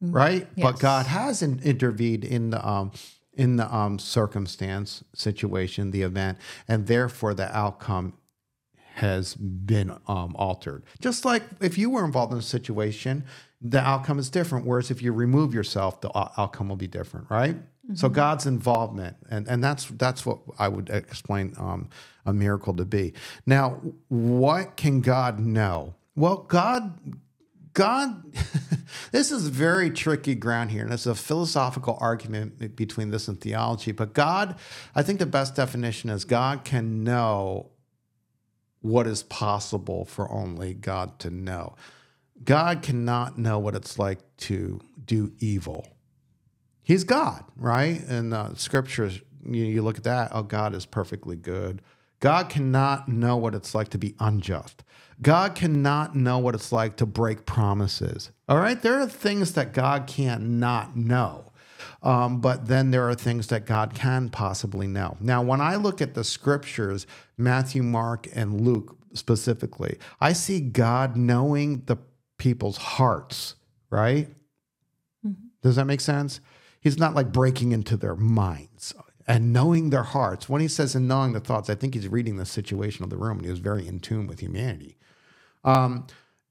[0.00, 0.46] right?
[0.56, 2.92] But God has in, intervened in the um,
[3.36, 8.14] in the um, circumstance, situation, the event, and therefore the outcome
[8.94, 10.82] has been um, altered.
[11.00, 13.24] Just like if you were involved in a situation,
[13.60, 14.64] the outcome is different.
[14.64, 17.56] Whereas if you remove yourself, the outcome will be different, right?
[17.94, 21.88] So God's involvement, and and that's that's what I would explain um,
[22.24, 23.12] a miracle to be.
[23.46, 25.94] Now, what can God know?
[26.16, 26.98] Well, God
[27.76, 28.24] God,
[29.12, 33.92] this is very tricky ground here, and it's a philosophical argument between this and theology.
[33.92, 34.56] But God,
[34.94, 37.68] I think the best definition is God can know
[38.80, 41.76] what is possible for only God to know.
[42.42, 45.86] God cannot know what it's like to do evil.
[46.82, 48.00] He's God, right?
[48.08, 51.82] And uh, scriptures, you, you look at that, oh, God is perfectly good.
[52.20, 54.82] God cannot know what it's like to be unjust.
[55.22, 58.30] God cannot know what it's like to break promises.
[58.48, 58.80] All right?
[58.80, 61.52] There are things that God can't not know.
[62.02, 65.16] Um, but then there are things that God can possibly know.
[65.20, 71.16] Now, when I look at the scriptures, Matthew, Mark, and Luke specifically, I see God
[71.16, 71.96] knowing the
[72.38, 73.54] people's hearts,
[73.90, 74.28] right?
[75.62, 76.40] Does that make sense?
[76.80, 78.94] He's not like breaking into their minds
[79.26, 80.48] and knowing their hearts.
[80.48, 83.16] When he says and knowing the thoughts, I think he's reading the situation of the
[83.16, 84.96] room and he was very in tune with humanity.
[85.64, 86.06] Um,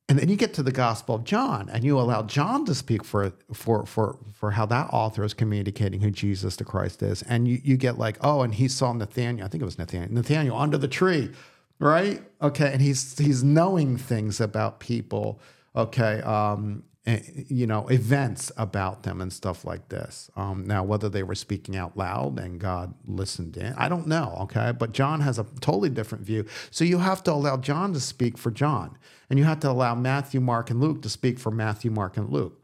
[0.07, 3.03] and then you get to the Gospel of John, and you allow John to speak
[3.03, 7.47] for for for for how that author is communicating who Jesus the Christ is, and
[7.47, 9.43] you you get like, oh, and he saw Nathaniel.
[9.43, 10.13] I think it was Nathaniel.
[10.13, 11.31] Nathaniel under the tree,
[11.79, 12.21] right?
[12.39, 15.39] Okay, and he's he's knowing things about people.
[15.75, 20.31] Okay, um, you know, events about them and stuff like this.
[20.35, 24.35] Um, now, whether they were speaking out loud and God listened in, I don't know.
[24.41, 24.71] Okay.
[24.71, 26.45] But John has a totally different view.
[26.71, 28.97] So you have to allow John to speak for John,
[29.29, 32.29] and you have to allow Matthew, Mark, and Luke to speak for Matthew, Mark, and
[32.29, 32.59] Luke.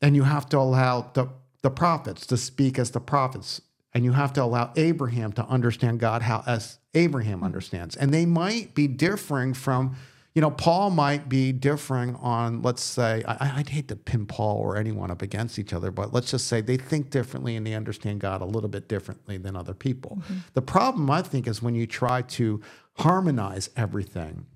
[0.00, 1.28] And you have to allow the,
[1.62, 3.60] the prophets to speak as the prophets.
[3.92, 7.96] And you have to allow Abraham to understand God how as Abraham understands.
[7.96, 9.96] And they might be differing from
[10.34, 14.58] you know, Paul might be differing on, let's say, I, would hate to pin Paul
[14.58, 17.74] or anyone up against each other, but let's just say they think differently and they
[17.74, 20.18] understand God a little bit differently than other people.
[20.20, 20.34] Mm-hmm.
[20.54, 22.60] The problem, I think, is when you try to
[22.98, 24.46] harmonize everything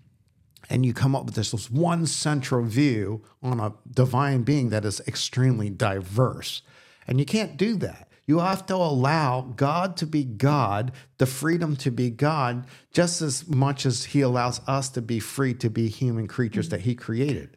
[0.70, 4.84] and you come up with this, this one central view on a divine being that
[4.84, 6.62] is extremely diverse.
[7.08, 8.08] And you can't do that.
[8.26, 13.46] You have to allow God to be God, the freedom to be God, just as
[13.48, 17.56] much as He allows us to be free to be human creatures that He created.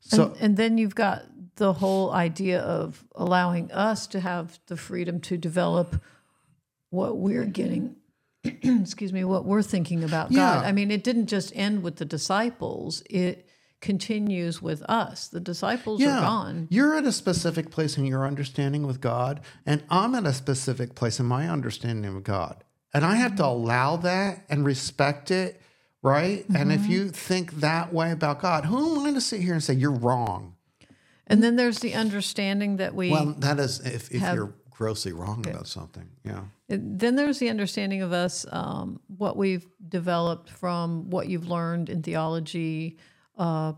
[0.00, 1.24] So, and, and then you've got
[1.56, 6.00] the whole idea of allowing us to have the freedom to develop
[6.90, 7.96] what we're getting
[8.44, 10.38] excuse me what we're thinking about yeah.
[10.38, 13.47] god i mean it didn't just end with the disciples it
[13.80, 15.28] continues with us.
[15.28, 16.68] The disciples yeah, are gone.
[16.70, 20.94] You're at a specific place in your understanding with God, and I'm at a specific
[20.94, 22.64] place in my understanding of God.
[22.92, 23.62] And I have to mm-hmm.
[23.62, 25.60] allow that and respect it,
[26.02, 26.44] right?
[26.44, 26.56] Mm-hmm.
[26.56, 26.92] And if mm-hmm.
[26.92, 29.90] you think that way about God, who am I to sit here and say you're
[29.92, 30.54] wrong?
[31.26, 33.10] And then there's the understanding that we.
[33.10, 35.50] Well, that is if, if have, you're grossly wrong okay.
[35.50, 36.08] about something.
[36.24, 36.44] Yeah.
[36.68, 42.02] Then there's the understanding of us, um, what we've developed from what you've learned in
[42.02, 42.96] theology,
[43.38, 43.72] uh,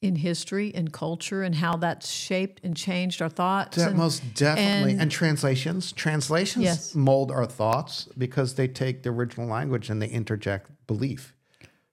[0.00, 3.78] in history and culture and how that's shaped and changed our thoughts.
[3.78, 4.92] That and, most definitely.
[4.92, 5.92] And, and, translations.
[5.92, 6.94] Translations yes.
[6.94, 11.34] mold our thoughts because they take the original language and they interject belief.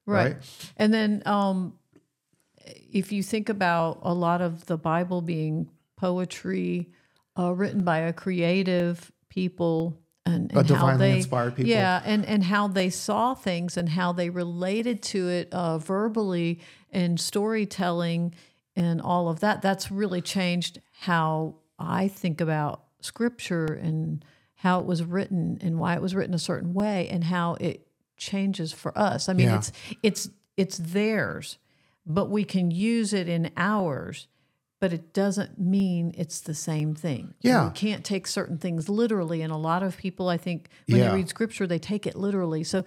[0.06, 0.34] Right.
[0.34, 0.36] right?
[0.76, 1.80] And then um,
[2.92, 6.90] if you think about a lot of the Bible being poetry
[7.40, 11.70] uh, written by a creative people and, and how they inspired people.
[11.70, 16.60] Yeah, and and how they saw things and how they related to it uh, verbally
[16.92, 18.36] and storytelling
[18.76, 19.62] and all of that.
[19.62, 24.24] That's really changed how I think about scripture and
[24.56, 27.88] how it was written and why it was written a certain way and how it
[28.16, 29.28] changes for us.
[29.28, 29.58] I mean, yeah.
[29.58, 29.72] it's
[30.04, 31.58] it's it's theirs,
[32.06, 34.28] but we can use it in ours
[34.82, 37.36] but it doesn't mean it's the same thing.
[37.42, 37.66] Yeah.
[37.66, 39.44] You can't take certain things literally.
[39.44, 41.10] And a lot of people, I think, when yeah.
[41.10, 42.64] they read scripture, they take it literally.
[42.64, 42.84] So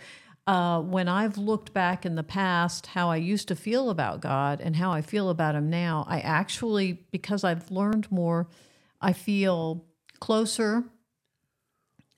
[0.49, 4.61] uh, when I've looked back in the past, how I used to feel about God
[4.61, 8.49] and how I feel about Him now, I actually, because I've learned more,
[9.01, 9.85] I feel
[10.19, 10.83] closer.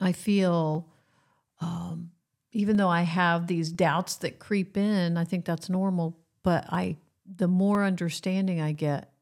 [0.00, 0.88] I feel,
[1.60, 2.12] um,
[2.50, 6.18] even though I have these doubts that creep in, I think that's normal.
[6.42, 9.12] But I, the more understanding I get,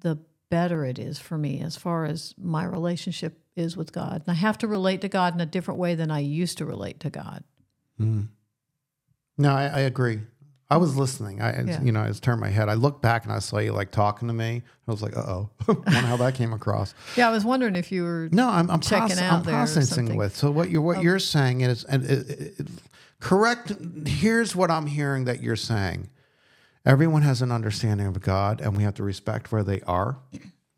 [0.00, 0.18] the
[0.50, 4.22] better it is for me as far as my relationship is with God.
[4.26, 6.64] And I have to relate to God in a different way than I used to
[6.64, 7.42] relate to God.
[8.00, 8.28] Mm.
[9.38, 10.20] No, I, I, agree.
[10.70, 11.40] I was listening.
[11.40, 11.82] I, yeah.
[11.82, 12.68] you know, I just turned my head.
[12.68, 14.62] I looked back and I saw you like talking to me.
[14.86, 16.94] I was like, uh oh, wonder how that came across.
[17.16, 18.28] Yeah, I was wondering if you were.
[18.32, 20.36] No, I'm, I'm checking out I'm processing with.
[20.36, 21.00] So what you're what oh.
[21.02, 22.68] you're saying is, and it, it,
[23.20, 23.72] correct.
[24.06, 26.08] Here's what I'm hearing that you're saying.
[26.86, 30.18] Everyone has an understanding of God, and we have to respect where they are.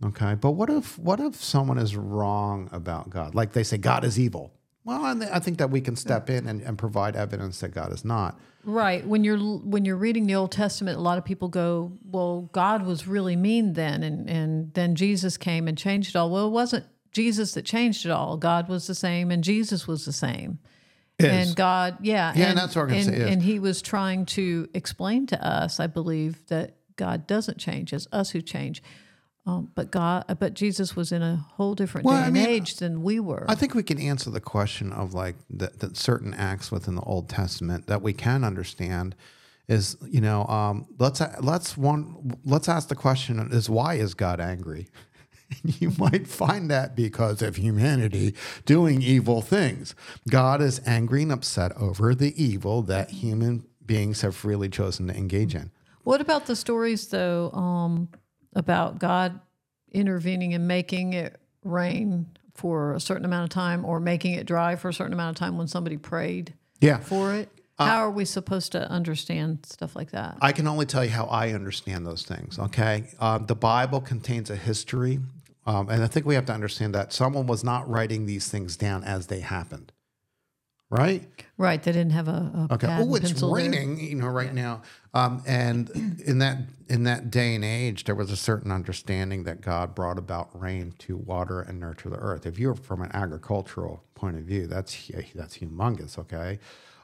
[0.04, 3.34] Okay, but what if what if someone is wrong about God?
[3.34, 4.52] Like they say God is evil.
[4.84, 8.06] Well, I think that we can step in and, and provide evidence that God is
[8.06, 8.40] not.
[8.64, 9.06] Right.
[9.06, 12.86] When you're when you're reading the Old Testament, a lot of people go, "Well, God
[12.86, 16.52] was really mean then, and and then Jesus came and changed it all." Well, it
[16.52, 18.38] wasn't Jesus that changed it all.
[18.38, 20.58] God was the same, and Jesus was the same.
[21.18, 21.48] Is.
[21.48, 23.14] And God, yeah, yeah, and, and that's what I'm and, say.
[23.14, 23.30] Is.
[23.32, 28.06] And He was trying to explain to us, I believe, that God doesn't change; it's
[28.12, 28.82] us who change.
[29.48, 32.76] Um, but God, but Jesus was in a whole different well, day and mean, age
[32.76, 33.46] than we were.
[33.48, 37.30] I think we can answer the question of like that certain acts within the Old
[37.30, 39.16] Testament that we can understand
[39.66, 44.38] is you know um, let's let's one let's ask the question is why is God
[44.38, 44.88] angry?
[45.64, 48.34] you might find that because of humanity
[48.64, 49.94] doing evil things.
[50.28, 55.16] God is angry and upset over the evil that human beings have freely chosen to
[55.16, 55.70] engage in.
[56.04, 58.08] What about the stories, though, um,
[58.54, 59.40] about God
[59.92, 64.76] intervening and making it rain for a certain amount of time or making it dry
[64.76, 66.98] for a certain amount of time when somebody prayed yeah.
[66.98, 67.48] for it?
[67.78, 70.36] Uh, how are we supposed to understand stuff like that?
[70.40, 72.58] I can only tell you how I understand those things.
[72.58, 75.20] Okay, um, the Bible contains a history
[75.68, 78.76] um, and I think we have to understand that someone was not writing these things
[78.76, 79.92] down as they happened.
[80.90, 81.28] right?
[81.58, 81.82] Right.
[81.82, 82.86] They didn't have a, a Okay.
[82.88, 83.64] Oh, it's pencil there.
[83.64, 84.82] raining, you know, right now.
[85.12, 85.90] Um, and
[86.24, 90.18] in that in that day and age, there was a certain understanding that God brought
[90.18, 92.46] about rain to water and nurture the earth.
[92.46, 96.18] If you're from an agricultural point of view, that's that's humongous.
[96.18, 96.58] Okay.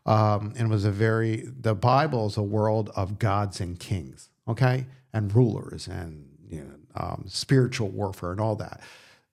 [0.06, 4.30] Um, and it was a very the Bible is a world of gods and kings.
[4.48, 8.80] Okay, and rulers and you know um, spiritual warfare and all that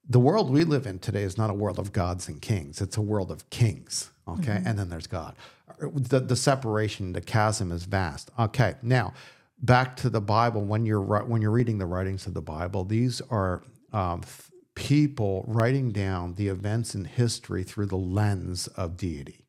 [0.08, 2.82] the world we live in today is not a world of gods and kings.
[2.82, 4.12] It's a world of kings.
[4.28, 4.62] Okay.
[4.66, 5.36] And then there's God.
[5.80, 8.30] The, the separation, the chasm is vast.
[8.38, 8.76] Okay.
[8.82, 9.14] Now,
[9.62, 10.64] back to the Bible.
[10.64, 15.46] When you're, when you're reading the writings of the Bible, these are um, th- people
[15.48, 19.46] writing down the events in history through the lens of deity.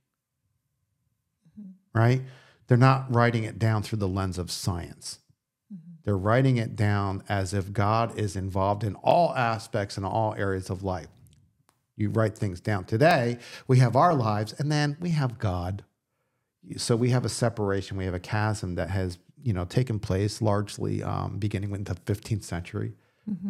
[1.94, 2.22] Right?
[2.68, 5.18] They're not writing it down through the lens of science.
[6.04, 10.70] They're writing it down as if God is involved in all aspects and all areas
[10.70, 11.08] of life.
[11.96, 12.84] You write things down.
[12.84, 13.38] Today,
[13.68, 15.84] we have our lives and then we have God.
[16.76, 20.40] So we have a separation, we have a chasm that has, you know, taken place
[20.40, 22.94] largely um, beginning with the 15th century.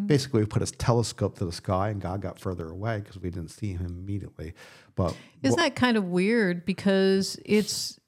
[0.07, 3.31] Basically, we put a telescope to the sky and God got further away because we
[3.31, 4.53] didn't see him immediately.
[4.97, 6.67] But Isn't that kind of weird?
[6.67, 7.99] Because it's,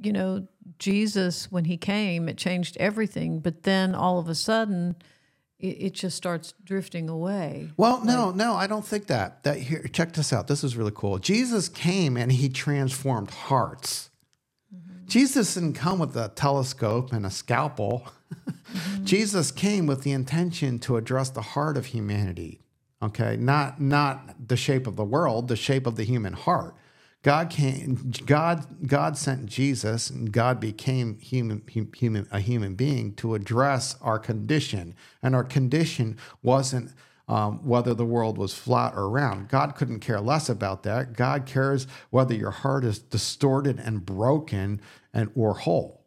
[0.00, 0.46] you know,
[0.78, 3.40] Jesus, when he came, it changed everything.
[3.40, 4.96] But then all of a sudden,
[5.58, 7.70] it, it just starts drifting away.
[7.76, 9.42] Well, no, no, I don't think that.
[9.44, 10.48] That here, check this out.
[10.48, 11.18] This is really cool.
[11.18, 14.10] Jesus came and he transformed hearts.
[14.74, 15.06] Mm-hmm.
[15.06, 18.08] Jesus didn't come with a telescope and a scalpel.
[18.72, 19.04] Mm-hmm.
[19.04, 22.62] Jesus came with the intention to address the heart of humanity.
[23.02, 26.74] Okay, not not the shape of the world, the shape of the human heart.
[27.22, 28.12] God came.
[28.26, 31.62] God God sent Jesus, and God became human,
[31.94, 36.92] human a human being to address our condition, and our condition wasn't
[37.28, 39.48] um, whether the world was flat or round.
[39.48, 41.12] God couldn't care less about that.
[41.14, 44.80] God cares whether your heart is distorted and broken
[45.14, 46.04] and or whole.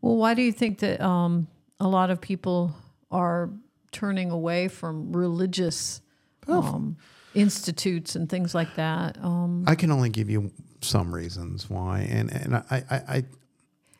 [0.00, 1.46] Well, why do you think that um,
[1.78, 2.74] a lot of people
[3.10, 3.50] are
[3.92, 6.00] turning away from religious
[6.48, 6.96] um,
[7.34, 9.18] institutes and things like that?
[9.22, 13.24] Um, I can only give you some reasons why, and and I I, I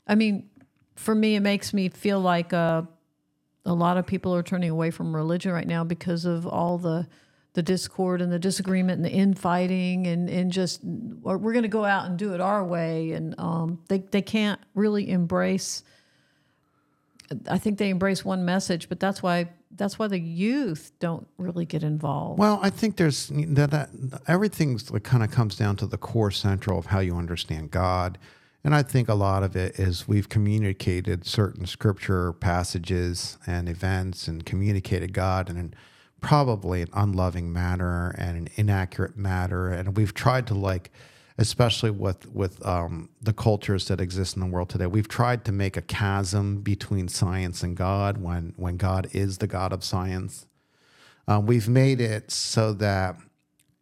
[0.08, 0.48] I mean,
[0.96, 2.82] for me, it makes me feel like uh,
[3.64, 7.06] a lot of people are turning away from religion right now because of all the
[7.52, 11.84] the discord and the disagreement and the infighting and and just we're going to go
[11.84, 15.82] out and do it our way and um, they they can't really embrace.
[17.48, 21.64] I think they embrace one message, but that's why that's why the youth don't really
[21.64, 22.38] get involved.
[22.38, 23.90] Well, I think there's that, that
[24.26, 28.18] everything's kind of comes down to the core central of how you understand God.
[28.62, 34.28] And I think a lot of it is we've communicated certain scripture passages and events
[34.28, 35.72] and communicated God in
[36.20, 39.70] probably an unloving manner and an inaccurate manner.
[39.70, 40.90] And we've tried to like,
[41.40, 45.52] especially with with um, the cultures that exist in the world today, we've tried to
[45.52, 50.46] make a chasm between science and God when when God is the God of science.
[51.26, 53.16] Um, we've made it so that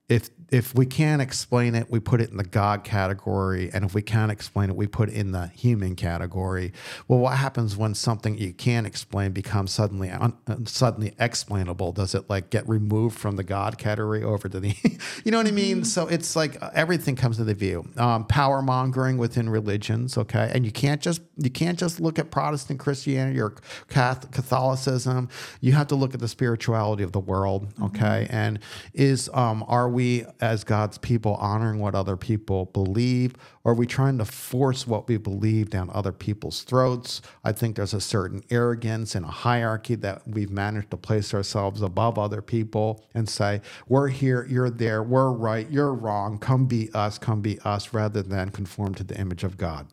[0.09, 3.94] if if we can't explain it, we put it in the God category, and if
[3.94, 6.72] we can't explain it, we put it in the human category.
[7.06, 10.34] Well, what happens when something you can't explain becomes suddenly un,
[10.66, 11.92] suddenly explainable?
[11.92, 14.74] Does it like get removed from the God category over to the,
[15.24, 15.84] you know what I mean?
[15.84, 17.87] So it's like uh, everything comes into the view.
[17.96, 22.30] Um, power mongering within religions, okay, and you can't just you can't just look at
[22.30, 23.54] Protestant Christianity or
[23.88, 25.28] Catholicism.
[25.61, 28.58] You have to look at the spirituality of the world, okay, and
[28.94, 33.35] is um, are we as God's people honoring what other people believe?
[33.64, 37.22] Or are we trying to force what we believe down other people's throats?
[37.44, 41.83] I think there's a certain arrogance and a hierarchy that we've managed to place ourselves
[41.83, 46.90] above other people and say, we're here, you're there, we're right, you're wrong, come be
[46.94, 49.88] us, come be us, rather than conform to the image of God.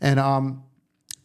[0.00, 0.64] And um,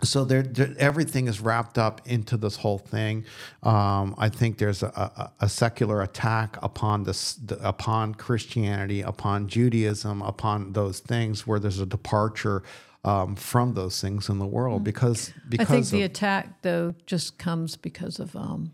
[0.03, 3.25] so there, there- everything is wrapped up into this whole thing.
[3.63, 9.47] Um, I think there's a, a, a secular attack upon this, the, upon Christianity, upon
[9.47, 12.63] Judaism, upon those things where there's a departure
[13.03, 17.39] um, from those things in the world because I because think the attack, though, just
[17.39, 18.73] comes because of um,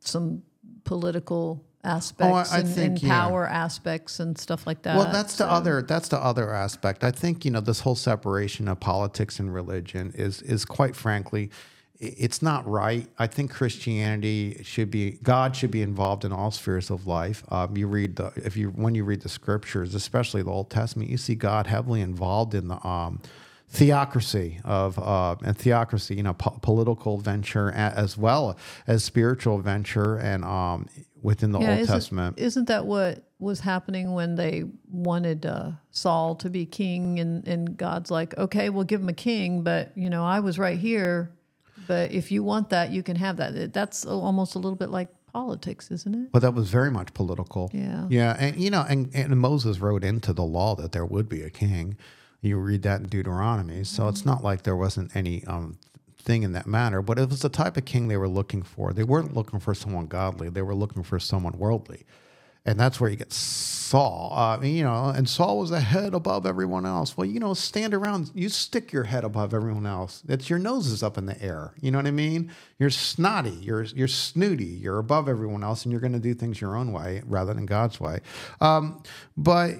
[0.00, 0.42] some
[0.84, 3.20] political aspects Oh, I and, think, and yeah.
[3.20, 4.96] power aspects and stuff like that.
[4.96, 7.04] Well, that's the other that's the other aspect.
[7.04, 11.50] I think you know this whole separation of politics and religion is is quite frankly,
[11.98, 13.06] it's not right.
[13.18, 17.42] I think Christianity should be God should be involved in all spheres of life.
[17.50, 21.08] Um, you read the if you when you read the scriptures, especially the Old Testament,
[21.10, 23.20] you see God heavily involved in the um,
[23.68, 28.56] theocracy of uh, and theocracy, you know, po- political venture as well
[28.86, 30.88] as spiritual venture and um,
[31.26, 32.38] within the Old isn't, Testament.
[32.38, 37.18] Isn't that what was happening when they wanted uh, Saul to be king?
[37.18, 40.56] And, and God's like, okay, we'll give him a king, but you know, I was
[40.56, 41.32] right here.
[41.88, 43.72] But if you want that, you can have that.
[43.72, 46.32] That's almost a little bit like politics, isn't it?
[46.32, 47.70] But that was very much political.
[47.74, 48.06] Yeah.
[48.08, 51.42] Yeah, and you know, and, and Moses wrote into the law that there would be
[51.42, 51.96] a king.
[52.40, 55.78] You read that in Deuteronomy, so it's not like there wasn't any um,
[56.26, 57.00] thing in that matter.
[57.00, 58.92] But it was the type of king they were looking for.
[58.92, 62.04] They weren't looking for someone godly; they were looking for someone worldly,
[62.66, 64.32] and that's where you get Saul.
[64.34, 67.16] Uh, you know, and Saul was a head above everyone else.
[67.16, 68.32] Well, you know, stand around.
[68.34, 70.22] You stick your head above everyone else.
[70.28, 71.72] It's your nose is up in the air.
[71.80, 72.50] You know what I mean?
[72.78, 73.56] You're snotty.
[73.62, 74.64] You're you're snooty.
[74.64, 77.64] You're above everyone else, and you're going to do things your own way rather than
[77.64, 78.20] God's way.
[78.60, 79.02] Um,
[79.36, 79.70] but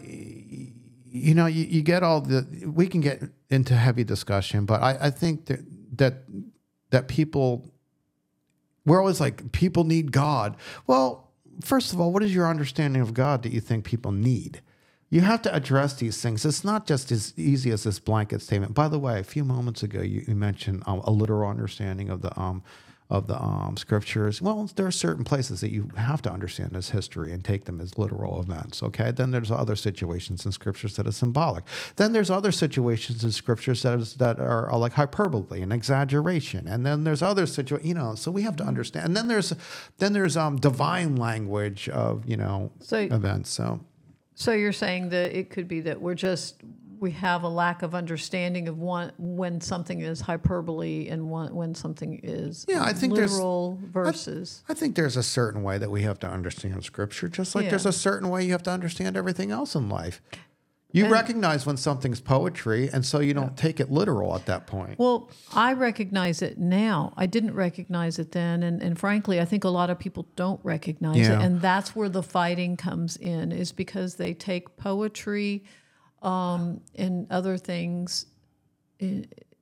[1.16, 2.46] you know, you, you get all the.
[2.66, 5.60] We can get into heavy discussion, but I, I think that
[5.98, 6.24] that
[6.90, 7.70] that people
[8.84, 10.56] we're always like people need God.
[10.86, 11.30] Well,
[11.62, 14.62] first of all, what is your understanding of God that you think people need?
[15.10, 16.44] You have to address these things.
[16.44, 18.74] It's not just as easy as this blanket statement.
[18.74, 22.22] By the way, a few moments ago, you, you mentioned um, a literal understanding of
[22.22, 22.62] the um,
[23.08, 24.42] of the um, scriptures.
[24.42, 27.80] Well, there are certain places that you have to understand as history and take them
[27.80, 28.82] as literal events.
[28.82, 29.12] Okay.
[29.12, 31.64] Then there's other situations in scriptures that are symbolic.
[31.94, 36.66] Then there's other situations in scriptures that is, that are, are like hyperbole and exaggeration.
[36.66, 37.86] And then there's other situations.
[37.86, 39.06] You know, so we have to understand.
[39.06, 39.52] And then there's
[39.98, 43.50] then there's um, divine language of you know So- events.
[43.50, 43.80] So.
[44.38, 46.62] So you're saying that it could be that we're just
[47.00, 51.74] we have a lack of understanding of one when something is hyperbole and one, when
[51.74, 54.62] something is Yeah, I think there's- literal versus.
[54.68, 57.86] I think there's a certain way that we have to understand scripture, just like there's
[57.86, 60.20] a certain way you have to understand everything else in life.
[60.92, 64.98] You recognize when something's poetry, and so you don't take it literal at that point.
[64.98, 67.12] Well, I recognize it now.
[67.18, 70.58] I didn't recognize it then, and, and frankly, I think a lot of people don't
[70.62, 71.38] recognize Yeah.
[71.40, 73.52] it, and that's where the fighting comes in.
[73.52, 75.64] Is because they take poetry
[76.26, 78.26] um, and other things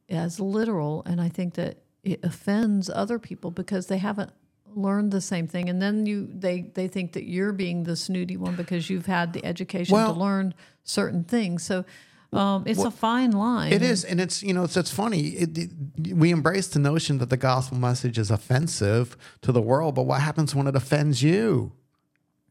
[0.08, 4.32] as literal, and I think that it offends other people because they haven't
[4.74, 8.36] learned the same thing, and then you they they think that you're being the snooty
[8.36, 11.62] one because you've had the education Well- to learn certain things.
[11.62, 11.84] So.
[12.32, 13.72] Um, it's a fine line.
[13.72, 15.28] It is, and it's you know it's it's funny.
[15.28, 19.94] It, it- we embrace the notion that the gospel message is offensive to the world,
[19.94, 21.70] but what happens when it offends you?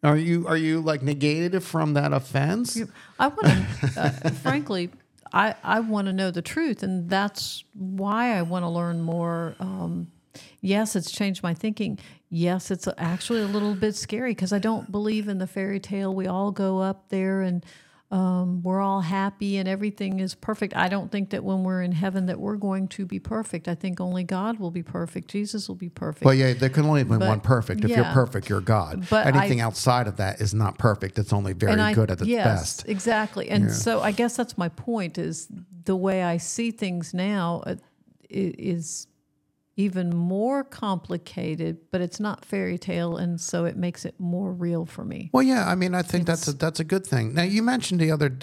[0.04, 2.80] Are you are you like negated from that offense?
[3.20, 4.90] I want to, uh, frankly,
[5.34, 9.56] I, I want to know the truth, and that's why I want to learn more.
[9.60, 10.12] Um,
[10.62, 11.98] yes, it's changed my thinking.
[12.30, 16.14] Yes, it's actually a little bit scary because I don't believe in the fairy tale.
[16.14, 17.66] We all go up there and
[18.14, 20.76] um, we're all happy and everything is perfect.
[20.76, 23.68] I don't think that when we're in heaven that we're going to be perfect.
[23.68, 25.30] I think only God will be perfect.
[25.30, 26.24] Jesus will be perfect.
[26.24, 27.84] Well, yeah, there can only be one perfect.
[27.84, 29.08] If you're perfect, you're God.
[29.10, 31.18] But Anything I- outside of that is not perfect.
[31.18, 32.88] It's only very I, good at its yes, best.
[32.88, 33.50] exactly.
[33.50, 35.48] And so I guess that's my point is
[35.86, 37.76] the way I see things now uh,
[38.30, 39.08] is
[39.76, 44.86] even more complicated, but it's not fairy tale, and so it makes it more real
[44.86, 45.32] for me.
[45.34, 47.34] Well, yeah, I mean, I think that's a, that's a good thing.
[47.34, 48.38] Now, you mentioned the other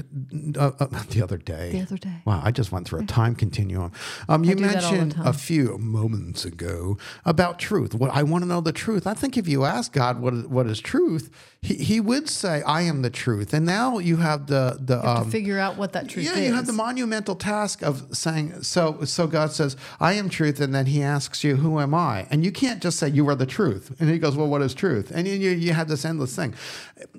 [0.59, 1.71] uh, uh, the other day.
[1.71, 2.23] The other day.
[2.25, 3.93] Wow, I just went through a time continuum.
[4.29, 7.95] Um, you do that all the mentioned a few moments ago about truth.
[7.95, 9.07] What I want to know the truth.
[9.07, 11.31] I think if you ask God what what is truth,
[11.63, 15.09] he, he would say, "I am the truth." And now you have the the to
[15.09, 16.33] um, figure out what that truth is.
[16.33, 16.49] yeah, is.
[16.49, 19.05] you have the monumental task of saying so.
[19.05, 22.45] So God says, "I am truth," and then He asks you, "Who am I?" And
[22.45, 23.95] you can't just say you are the truth.
[24.01, 26.55] And He goes, "Well, what is truth?" And you you, you have this endless thing.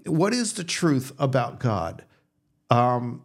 [0.05, 2.03] What is the truth about God?
[2.71, 3.21] Um,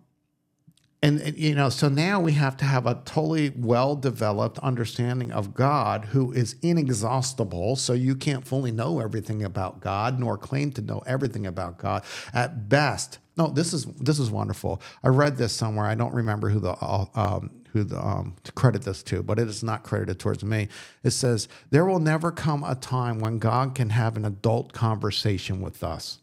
[1.06, 5.54] and, you know, so now we have to have a totally well developed understanding of
[5.54, 7.76] God who is inexhaustible.
[7.76, 12.02] So you can't fully know everything about God nor claim to know everything about God.
[12.34, 14.82] At best, no, this is this is wonderful.
[15.04, 15.86] I read this somewhere.
[15.86, 19.38] I don't remember who the uh, um, who the um, to credit this to, but
[19.38, 20.68] it is not credited towards me.
[21.04, 25.60] It says there will never come a time when God can have an adult conversation
[25.60, 26.18] with us.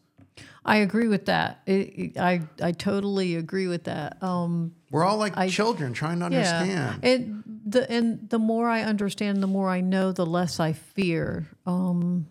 [0.65, 1.61] I agree with that.
[1.65, 4.21] It, it- I I totally agree with that.
[4.23, 6.99] Um, We're all like children trying to yeah, understand.
[7.03, 11.47] and the and the more I understand, the more I know, the less I fear
[11.65, 12.27] um,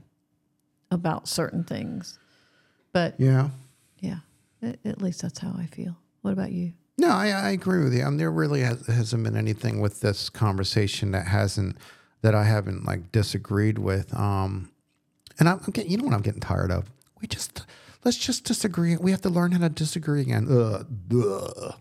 [0.91, 2.19] about certain things.
[2.93, 3.49] But yeah.
[4.01, 4.19] yeah,
[4.63, 5.97] at, at least that's how I feel.
[6.21, 6.75] What about you?
[6.99, 8.03] No, I, I agree with you.
[8.05, 11.77] I mean, there really has, hasn't been anything with this conversation that hasn't
[12.21, 14.15] that I haven't like disagreed with.
[14.15, 14.71] Um,
[15.39, 16.91] and I'm, I'm getting, you know what I'm getting tired of?
[17.21, 17.65] We just
[18.05, 18.97] let's just disagree.
[18.97, 20.47] We have to learn how to disagree again.
[20.51, 21.75] Ugh.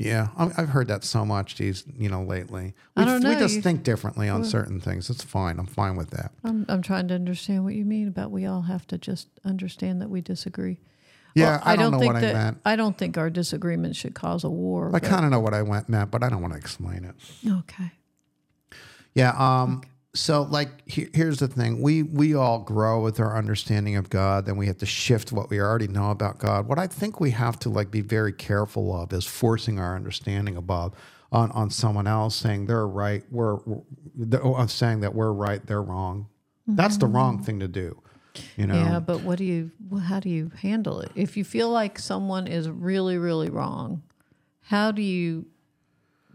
[0.00, 2.74] Yeah, I- I've heard that so much these, you know, lately.
[2.96, 5.10] I We, don't we just you- think differently on certain things.
[5.10, 5.58] It's fine.
[5.58, 6.30] I'm fine with that.
[6.44, 10.00] I'm, I'm trying to understand what you mean about we all have to just understand
[10.00, 10.78] that we disagree.
[11.34, 12.58] Yeah, Well, I, don't, know think what that, I meant.
[12.64, 14.90] I don't think our disagreement should cause a war.
[14.94, 17.14] I kind of know what I went meant, but I don't want to explain it.
[17.60, 17.90] okay.
[19.14, 19.30] Yeah.
[19.36, 19.82] Um.
[20.18, 24.46] So, like, he- here's the thing: we we all grow with our understanding of God.
[24.46, 26.66] Then we have to shift what we already know about God.
[26.66, 30.56] What I think we have to like be very careful of is forcing our understanding
[30.56, 30.94] above
[31.30, 33.58] on on someone else, saying they're right, we're,
[34.16, 36.26] we're saying that we're right, they're wrong.
[36.66, 37.44] That's the wrong mm-hmm.
[37.44, 38.02] thing to do.
[38.56, 38.74] You know.
[38.74, 39.70] Yeah, but what do you?
[40.02, 41.12] How do you handle it?
[41.14, 44.02] If you feel like someone is really, really wrong,
[44.62, 45.46] how do you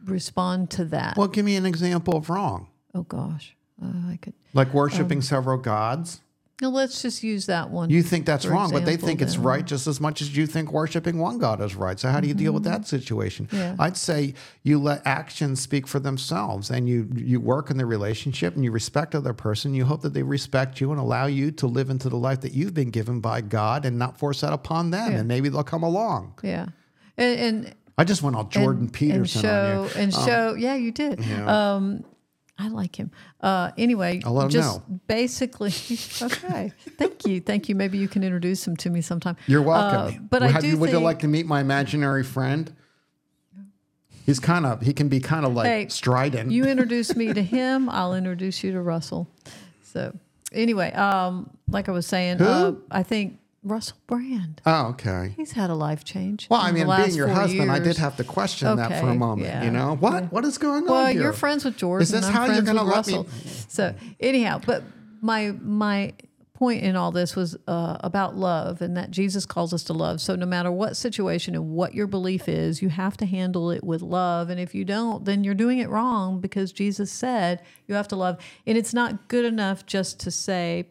[0.06, 1.18] respond to that?
[1.18, 4.34] Well, give me an example of wrong, oh gosh, uh, I could.
[4.54, 6.22] like worshiping several gods.
[6.62, 7.90] No, let's just use that one.
[7.90, 10.46] You think that's wrong, but they example, think it's right just as much as you
[10.46, 12.00] think worshiping one God is right.
[12.00, 13.48] So how do you deal with that situation?
[13.48, 13.58] Mm-hmm.
[13.58, 13.76] Yeah.
[13.80, 18.56] I'd say you let actions speak for themselves and you you work in the relationship
[18.56, 19.74] and you respect other person.
[19.74, 22.54] You hope that they respect you and allow you to live into the life that
[22.54, 25.12] you've been given by God and not force that upon them.
[25.12, 25.18] Yeah.
[25.18, 26.40] And maybe they'll come along.
[26.44, 26.68] yeah,
[27.18, 30.02] and and I just went all Jordan and, Peterson and on show you.
[30.02, 30.54] and show.
[30.54, 31.20] Yeah, you did.
[31.42, 32.06] Um,
[32.58, 33.10] I like him.
[33.42, 35.00] Uh, anyway, I'll let him just know.
[35.08, 35.70] basically.
[36.22, 37.76] okay, thank you, thank you.
[37.76, 39.36] Maybe you can introduce him to me sometime.
[39.48, 40.28] You're Uh, welcome.
[40.30, 42.72] but Would I do you, would you think- like to meet my imaginary friend?
[44.26, 46.52] He's kind of he can be kind of like Hey, strident.
[46.52, 49.28] You introduce me to him, I'll introduce you to Russell.
[49.84, 50.18] So
[50.52, 54.62] anyway, um, like I was saying, uh, I think Russell Brand.
[54.66, 55.34] oh, okay.
[55.38, 56.48] He's had a life change.
[56.50, 59.48] Well, I mean, being your husband, I did have to question that for a moment.
[59.48, 59.64] yeah.
[59.64, 60.32] You know what?
[60.32, 61.22] What is going Well, on here?
[61.24, 62.02] you're friends with George.
[62.04, 63.28] Is this how you're gonna with let me- Russell.
[63.70, 64.84] So anyhow, but
[65.22, 66.14] my my
[66.54, 70.22] point in all this was uh, about love and that Jesus calls us to love.
[70.22, 73.84] So no matter what situation and what your belief is, you have to handle it
[73.84, 74.50] with love.
[74.50, 78.16] And if you don't, then you're doing it wrong because Jesus said you have to
[78.16, 78.38] love.
[78.68, 80.90] And it's not good enough just to say.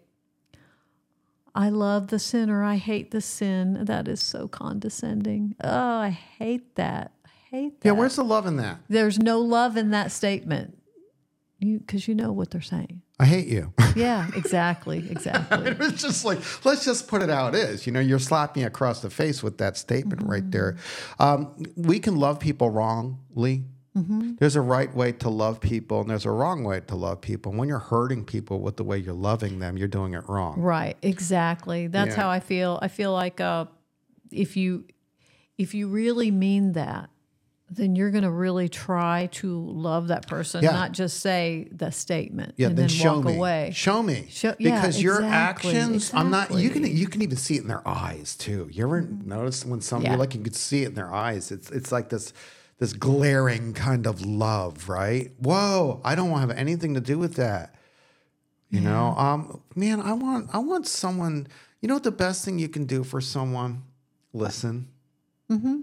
[1.54, 2.62] I love the sinner.
[2.64, 3.84] I hate the sin.
[3.84, 5.54] That is so condescending.
[5.62, 7.12] Oh, I hate that.
[7.26, 7.88] I hate that.
[7.88, 8.78] yeah, where's the love in that?
[8.88, 10.78] There's no love in that statement.
[11.58, 13.02] You because you know what they're saying.
[13.20, 13.72] I hate you.
[13.94, 15.76] Yeah, exactly, exactly.
[15.78, 17.86] it's just like let's just put it how it is.
[17.86, 20.78] You know, you're slapping me across the face with that statement right there.
[21.18, 23.64] Um, we can love people wrongly.
[23.94, 27.50] There's a right way to love people, and there's a wrong way to love people.
[27.52, 30.58] And when you're hurting people with the way you're loving them, you're doing it wrong.
[30.60, 31.88] right, exactly.
[31.88, 32.22] That's Yeah.
[32.22, 32.78] how I feel.
[32.80, 33.66] I feel like uh,
[34.30, 34.84] if you
[35.58, 37.10] if you really mean that,
[37.70, 40.72] then you're going to really try to love that person, Yeah.
[40.72, 43.36] not just say the statement Yeah, and then then, show walk me.
[43.36, 43.70] away.
[43.74, 44.26] Show me.
[44.30, 46.50] Show- yeah, because your exactly, actions, I'm not.
[46.54, 48.68] You can you can even see it in their eyes too.
[48.72, 51.50] You ever notice when somebody like you could see it in their eyes?
[51.52, 52.32] It's it's like this
[52.82, 55.30] this glaring kind of love, right?
[55.38, 56.00] Whoa!
[56.04, 57.76] I don't have anything to do with that.
[58.70, 61.46] You know, um, man, I want I want someone.
[61.80, 63.84] You know what the best thing you can do for someone?
[64.32, 64.88] Listen,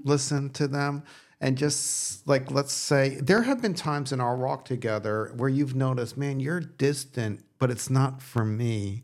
[0.03, 1.03] listen to them,
[1.39, 5.75] and just like let's say there have been times in our walk together where you've
[5.75, 9.03] noticed, man, you're distant, but it's not from me.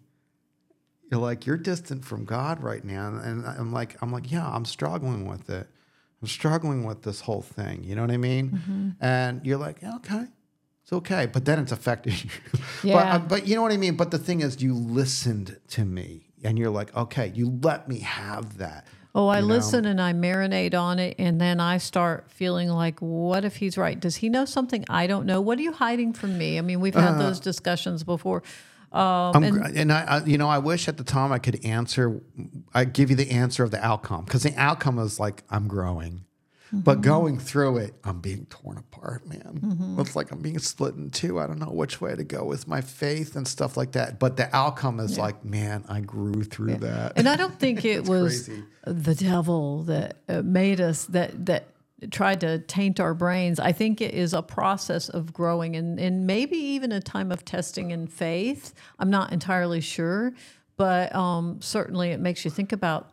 [1.10, 4.66] You're like you're distant from God right now, and I'm like I'm like yeah, I'm
[4.66, 5.70] struggling with it.
[6.22, 7.84] I'm struggling with this whole thing.
[7.84, 8.96] You know what I mean?
[9.00, 10.26] And you're like okay.
[10.84, 12.30] It's okay, but then it's affecting you.
[12.54, 13.16] but, Yeah.
[13.16, 13.96] uh, but you know what I mean?
[13.96, 18.00] But the thing is, you listened to me and you're like, okay, you let me
[18.02, 18.86] have that.
[19.16, 19.56] Oh, I you know?
[19.56, 23.78] listen and I marinate on it, and then I start feeling like, what if he's
[23.80, 24.00] right?
[24.00, 25.42] Does he know something I don't know?
[25.42, 26.60] What are you hiding from me?
[26.60, 28.44] I mean, we've had those discussions before.
[28.96, 32.22] Um, I'm, and, I, I, you know, I wish at the time I could answer,
[32.74, 36.24] I give you the answer of the outcome because the outcome is like I'm growing,
[36.72, 39.98] but going through it, I'm being torn apart, man.
[40.00, 41.40] It's like I'm being split in two.
[41.40, 44.20] I don't know which way to go with my faith and stuff like that.
[44.20, 47.14] But the outcome is like, man, I grew through that.
[47.18, 48.64] and I don't think it was crazy.
[48.86, 51.66] the devil that uh, made us that that
[52.12, 53.60] tried to taint our brains.
[53.60, 57.46] I think it is a process of growing and and maybe even a time of
[57.46, 58.74] testing in faith.
[59.00, 60.34] I'm not entirely sure,
[60.78, 63.12] but um, certainly it makes you think about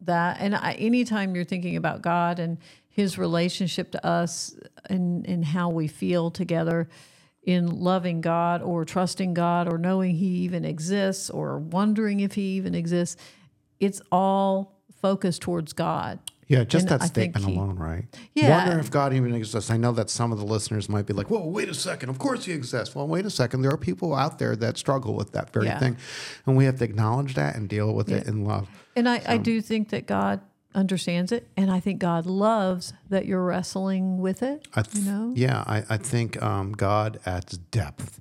[0.00, 0.38] that.
[0.40, 2.58] And I, anytime you're thinking about God and
[2.88, 4.54] His relationship to us
[4.86, 6.88] and and how we feel together
[7.42, 12.56] in loving God or trusting God or knowing He even exists or wondering if He
[12.56, 13.20] even exists,
[13.78, 16.20] it's all focused towards God.
[16.52, 18.04] Yeah, just And that statement he- alone, right?
[18.34, 18.50] Yeah.
[18.56, 19.70] Wondering if God even exists.
[19.70, 22.08] I know that some of the listeners might be like, "Whoa, wait a second!
[22.10, 23.62] Of course he exists." Well, wait a second.
[23.62, 25.78] There are people out there that struggle with that very Yeah.
[25.78, 25.96] thing,
[26.46, 28.68] and we have to acknowledge that and deal with it in love.
[28.94, 30.40] And I, I do think that God
[30.74, 34.66] understands it, and I think God loves that you're wrestling with it.
[34.74, 38.20] I th- you know, Yeah, I, I think um, God adds depth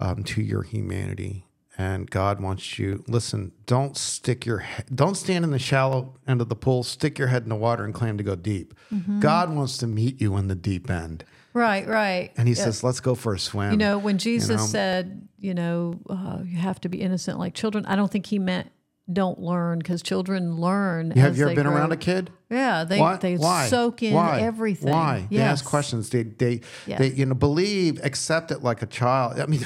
[0.00, 1.46] um, to your humanity,
[1.76, 3.02] and God wants you.
[3.08, 6.82] Listen, don't stick your he- don't stand in the shallow end of the pool.
[6.82, 8.74] Stick your head in the water and claim to go deep.
[8.92, 9.20] Mm-hmm.
[9.20, 12.30] God wants to meet you in the deep end, right, right.
[12.36, 14.66] and He says, "Let's go for a swim." You know, when Jesus know?
[14.66, 18.38] said, you know, uh, you have to be innocent like children, I don't think he
[18.38, 18.70] meant
[19.12, 21.10] don't learn because children learn.
[21.10, 21.76] have as you ever they been grow.
[21.76, 22.30] around a kid?
[22.50, 23.16] Yeah, they Why?
[23.16, 23.66] they Why?
[23.66, 24.40] soak in Why?
[24.40, 24.92] everything.
[24.92, 25.26] Why?
[25.30, 26.08] They ask questions.
[26.08, 26.98] They they Yes.
[27.00, 29.38] they you know believe, accept it like a child.
[29.40, 29.60] I mean,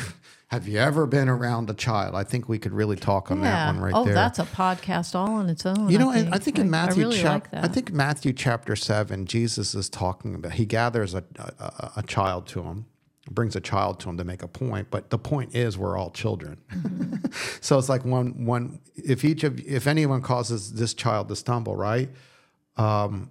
[0.48, 2.14] have you ever been around a child?
[2.14, 4.14] I think we could really talk on that one right oh, there.
[4.14, 5.90] Oh, that's a podcast all on its own.
[5.90, 6.34] You know, I think.
[6.34, 7.64] I think in Matthew, I really chap- like.
[7.64, 10.52] I think Matthew chapter seven, Jesus is talking about.
[10.52, 12.86] He gathers a, a, a child to him,
[13.30, 14.88] brings a child to him to make a point.
[14.90, 16.62] But the point is, we're all children.
[17.60, 18.80] so it's like one one.
[18.96, 22.08] If each of if anyone causes this child to stumble, right?
[22.78, 23.30] Um,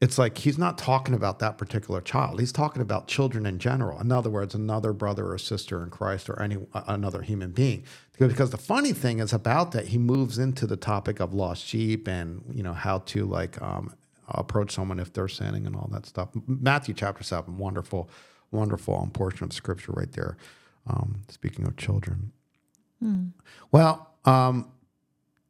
[0.00, 2.38] it's like he's not talking about that particular child.
[2.38, 3.98] He's talking about children in general.
[3.98, 7.84] In other words, another brother or sister in Christ or any another human being.
[8.18, 12.06] Because the funny thing is about that, he moves into the topic of lost sheep
[12.08, 13.94] and you know how to like um,
[14.28, 16.28] approach someone if they're sinning and all that stuff.
[16.46, 18.10] Matthew chapter seven, wonderful,
[18.50, 20.36] wonderful um, portion of scripture right there.
[20.86, 22.32] Um, speaking of children,
[23.72, 24.70] well, um,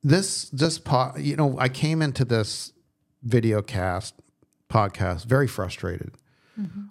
[0.04, 2.72] this this po- you know I came into this
[3.24, 4.14] video cast
[4.68, 6.12] podcast very frustrated.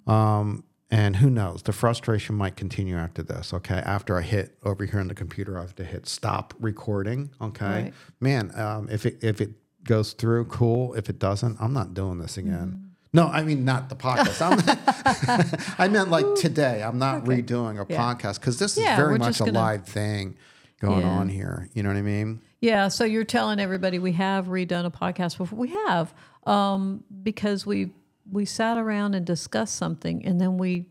[0.06, 3.52] Um, and who knows, the frustration might continue after this.
[3.52, 3.74] Okay.
[3.84, 7.30] After I hit over here on the computer, I have to hit stop recording.
[7.40, 7.64] Okay.
[7.66, 7.94] Right.
[8.20, 9.50] Man, um, if it if it
[9.82, 10.94] goes through, cool.
[10.94, 12.92] If it doesn't, I'm not doing this again.
[13.12, 15.74] No, I mean not the podcast.
[15.78, 16.82] I meant like today.
[16.84, 17.98] I'm not redoing a Yeah.
[18.14, 20.36] podcast because this is very much a gonna- live thing
[20.80, 21.08] going Yeah.
[21.08, 21.68] on here.
[21.72, 22.40] You know what I mean?
[22.60, 25.58] Yeah, so you're telling everybody we have redone a podcast before.
[25.58, 26.14] We have
[26.46, 27.90] um, because we
[28.30, 30.86] we sat around and discussed something, and then we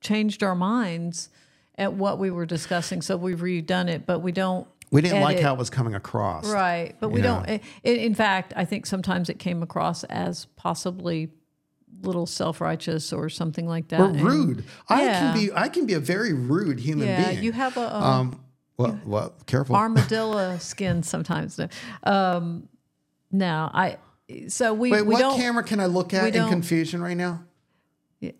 [0.00, 1.30] changed our minds
[1.78, 3.00] at what we were discussing.
[3.02, 4.66] So we've redone it, but we don't.
[4.90, 6.46] We didn't like how it was coming across.
[6.48, 7.26] right, but we Yeah.
[7.44, 7.48] don't.
[7.50, 11.30] i- in fact, I think sometimes it came across as possibly
[12.02, 14.00] little self righteous or something like that.
[14.00, 14.64] Or and- rude.
[14.88, 15.18] I Yeah.
[15.20, 17.42] can be I can be a very rude human Yeah, being.
[17.44, 18.40] you have a, um, um
[18.76, 19.74] well, well careful.
[19.74, 21.58] armadillo skin sometimes.
[22.04, 22.68] Um,
[23.32, 23.96] no, I.
[24.48, 27.44] So we Wait, we what camera can I look at in confusion right now?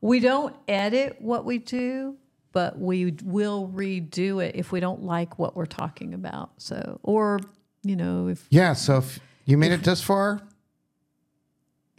[0.00, 2.16] We don't edit what we do,
[2.52, 6.52] but we will redo it if we don't like what we're talking about.
[6.56, 7.40] So, or
[7.82, 10.40] you know, if Yeah, so if you made it this far,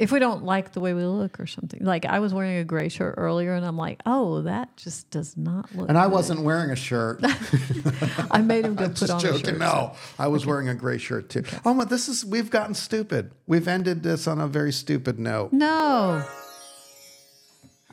[0.02, 1.84] if we don't like the way we look or something.
[1.86, 5.38] Like I was wearing a gray shirt earlier, and I'm like, oh, that just does
[5.38, 5.88] not look.
[5.90, 7.22] and I good." wasn't wearing a shirt.
[8.32, 9.46] I made him go put Just on a joking.
[9.46, 9.58] shirt.
[9.60, 11.44] No, I was wearing a gray shirt too.
[11.64, 13.32] Oh my, this is we've gotten stupid.
[13.48, 15.54] We've ended this on a very stupid note.
[15.54, 16.24] No,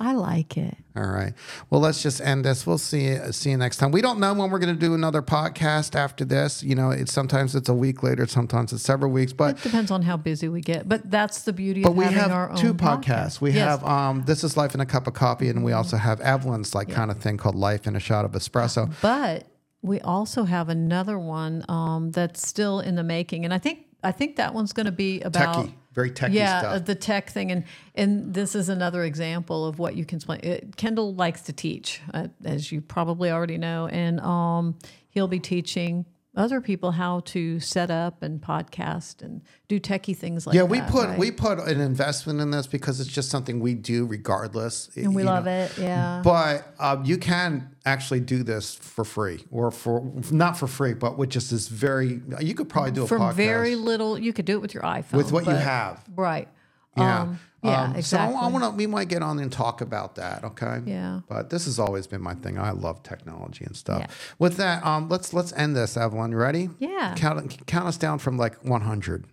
[0.00, 0.76] I like it.
[0.96, 1.32] All right.
[1.70, 2.66] Well, let's just end this.
[2.66, 3.90] We'll see you, see you next time.
[3.90, 6.62] We don't know when we're going to do another podcast after this.
[6.62, 9.90] You know, it's sometimes it's a week later, sometimes it's several weeks, but It depends
[9.90, 12.58] on how busy we get, but that's the beauty But of we having our have
[12.58, 13.04] two own podcasts.
[13.04, 13.40] podcast.
[13.40, 13.68] We Yes.
[13.80, 16.74] have um, This is Life in a Cup of Coffee, and we also have Evelyn's
[16.74, 18.92] like kind of thing called Life in a Shot of Espresso.
[19.02, 19.46] But
[19.82, 24.12] we also have another one um, that's still in the making, and I think I
[24.12, 26.84] think that one's going to be about Techie, very techie yeah stuff.
[26.84, 30.40] the tech thing, and and this is another example of what you can explain.
[30.42, 34.78] It, Kendall likes to teach, uh, as you probably already know, and um,
[35.10, 36.06] he'll be teaching
[36.38, 40.70] other people how to set up and podcast and do techie things like yeah, that.
[40.70, 41.18] we put right?
[41.18, 44.88] we put an investment in this because it's just something we do regardless.
[44.96, 45.76] and we love it.
[45.76, 46.22] Yeah.
[46.24, 51.18] But um, you can actually do this for free, or for not for free, but
[51.18, 52.22] with just this very.
[52.40, 54.84] You could probably do a From podcast very little, you could do it with your
[54.84, 56.04] iPhone with what you have.
[56.14, 56.48] Right.
[56.98, 57.20] Yeah.
[57.22, 57.82] Um, yeah.
[57.82, 58.36] Um, exactly.
[58.36, 58.70] So I, want to.
[58.70, 60.44] We might get on and talk about that.
[60.44, 60.80] Okay.
[60.86, 61.20] Yeah.
[61.28, 62.58] But this has always been my thing.
[62.58, 64.00] I love technology and stuff.
[64.00, 64.06] Yeah.
[64.38, 66.30] With that, um, let's let's end this, Evelyn.
[66.30, 66.70] You ready?
[66.78, 67.14] Yeah.
[67.16, 69.24] Count count us down from like 100.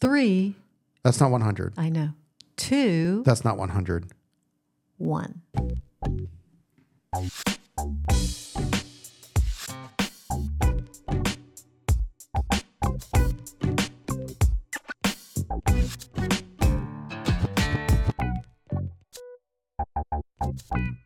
[0.00, 0.54] Three.
[1.02, 1.74] That's not 100.
[1.76, 2.10] I know.
[2.56, 3.22] Two.
[3.24, 4.10] That's not 100.
[4.98, 5.42] One.
[20.76, 21.05] you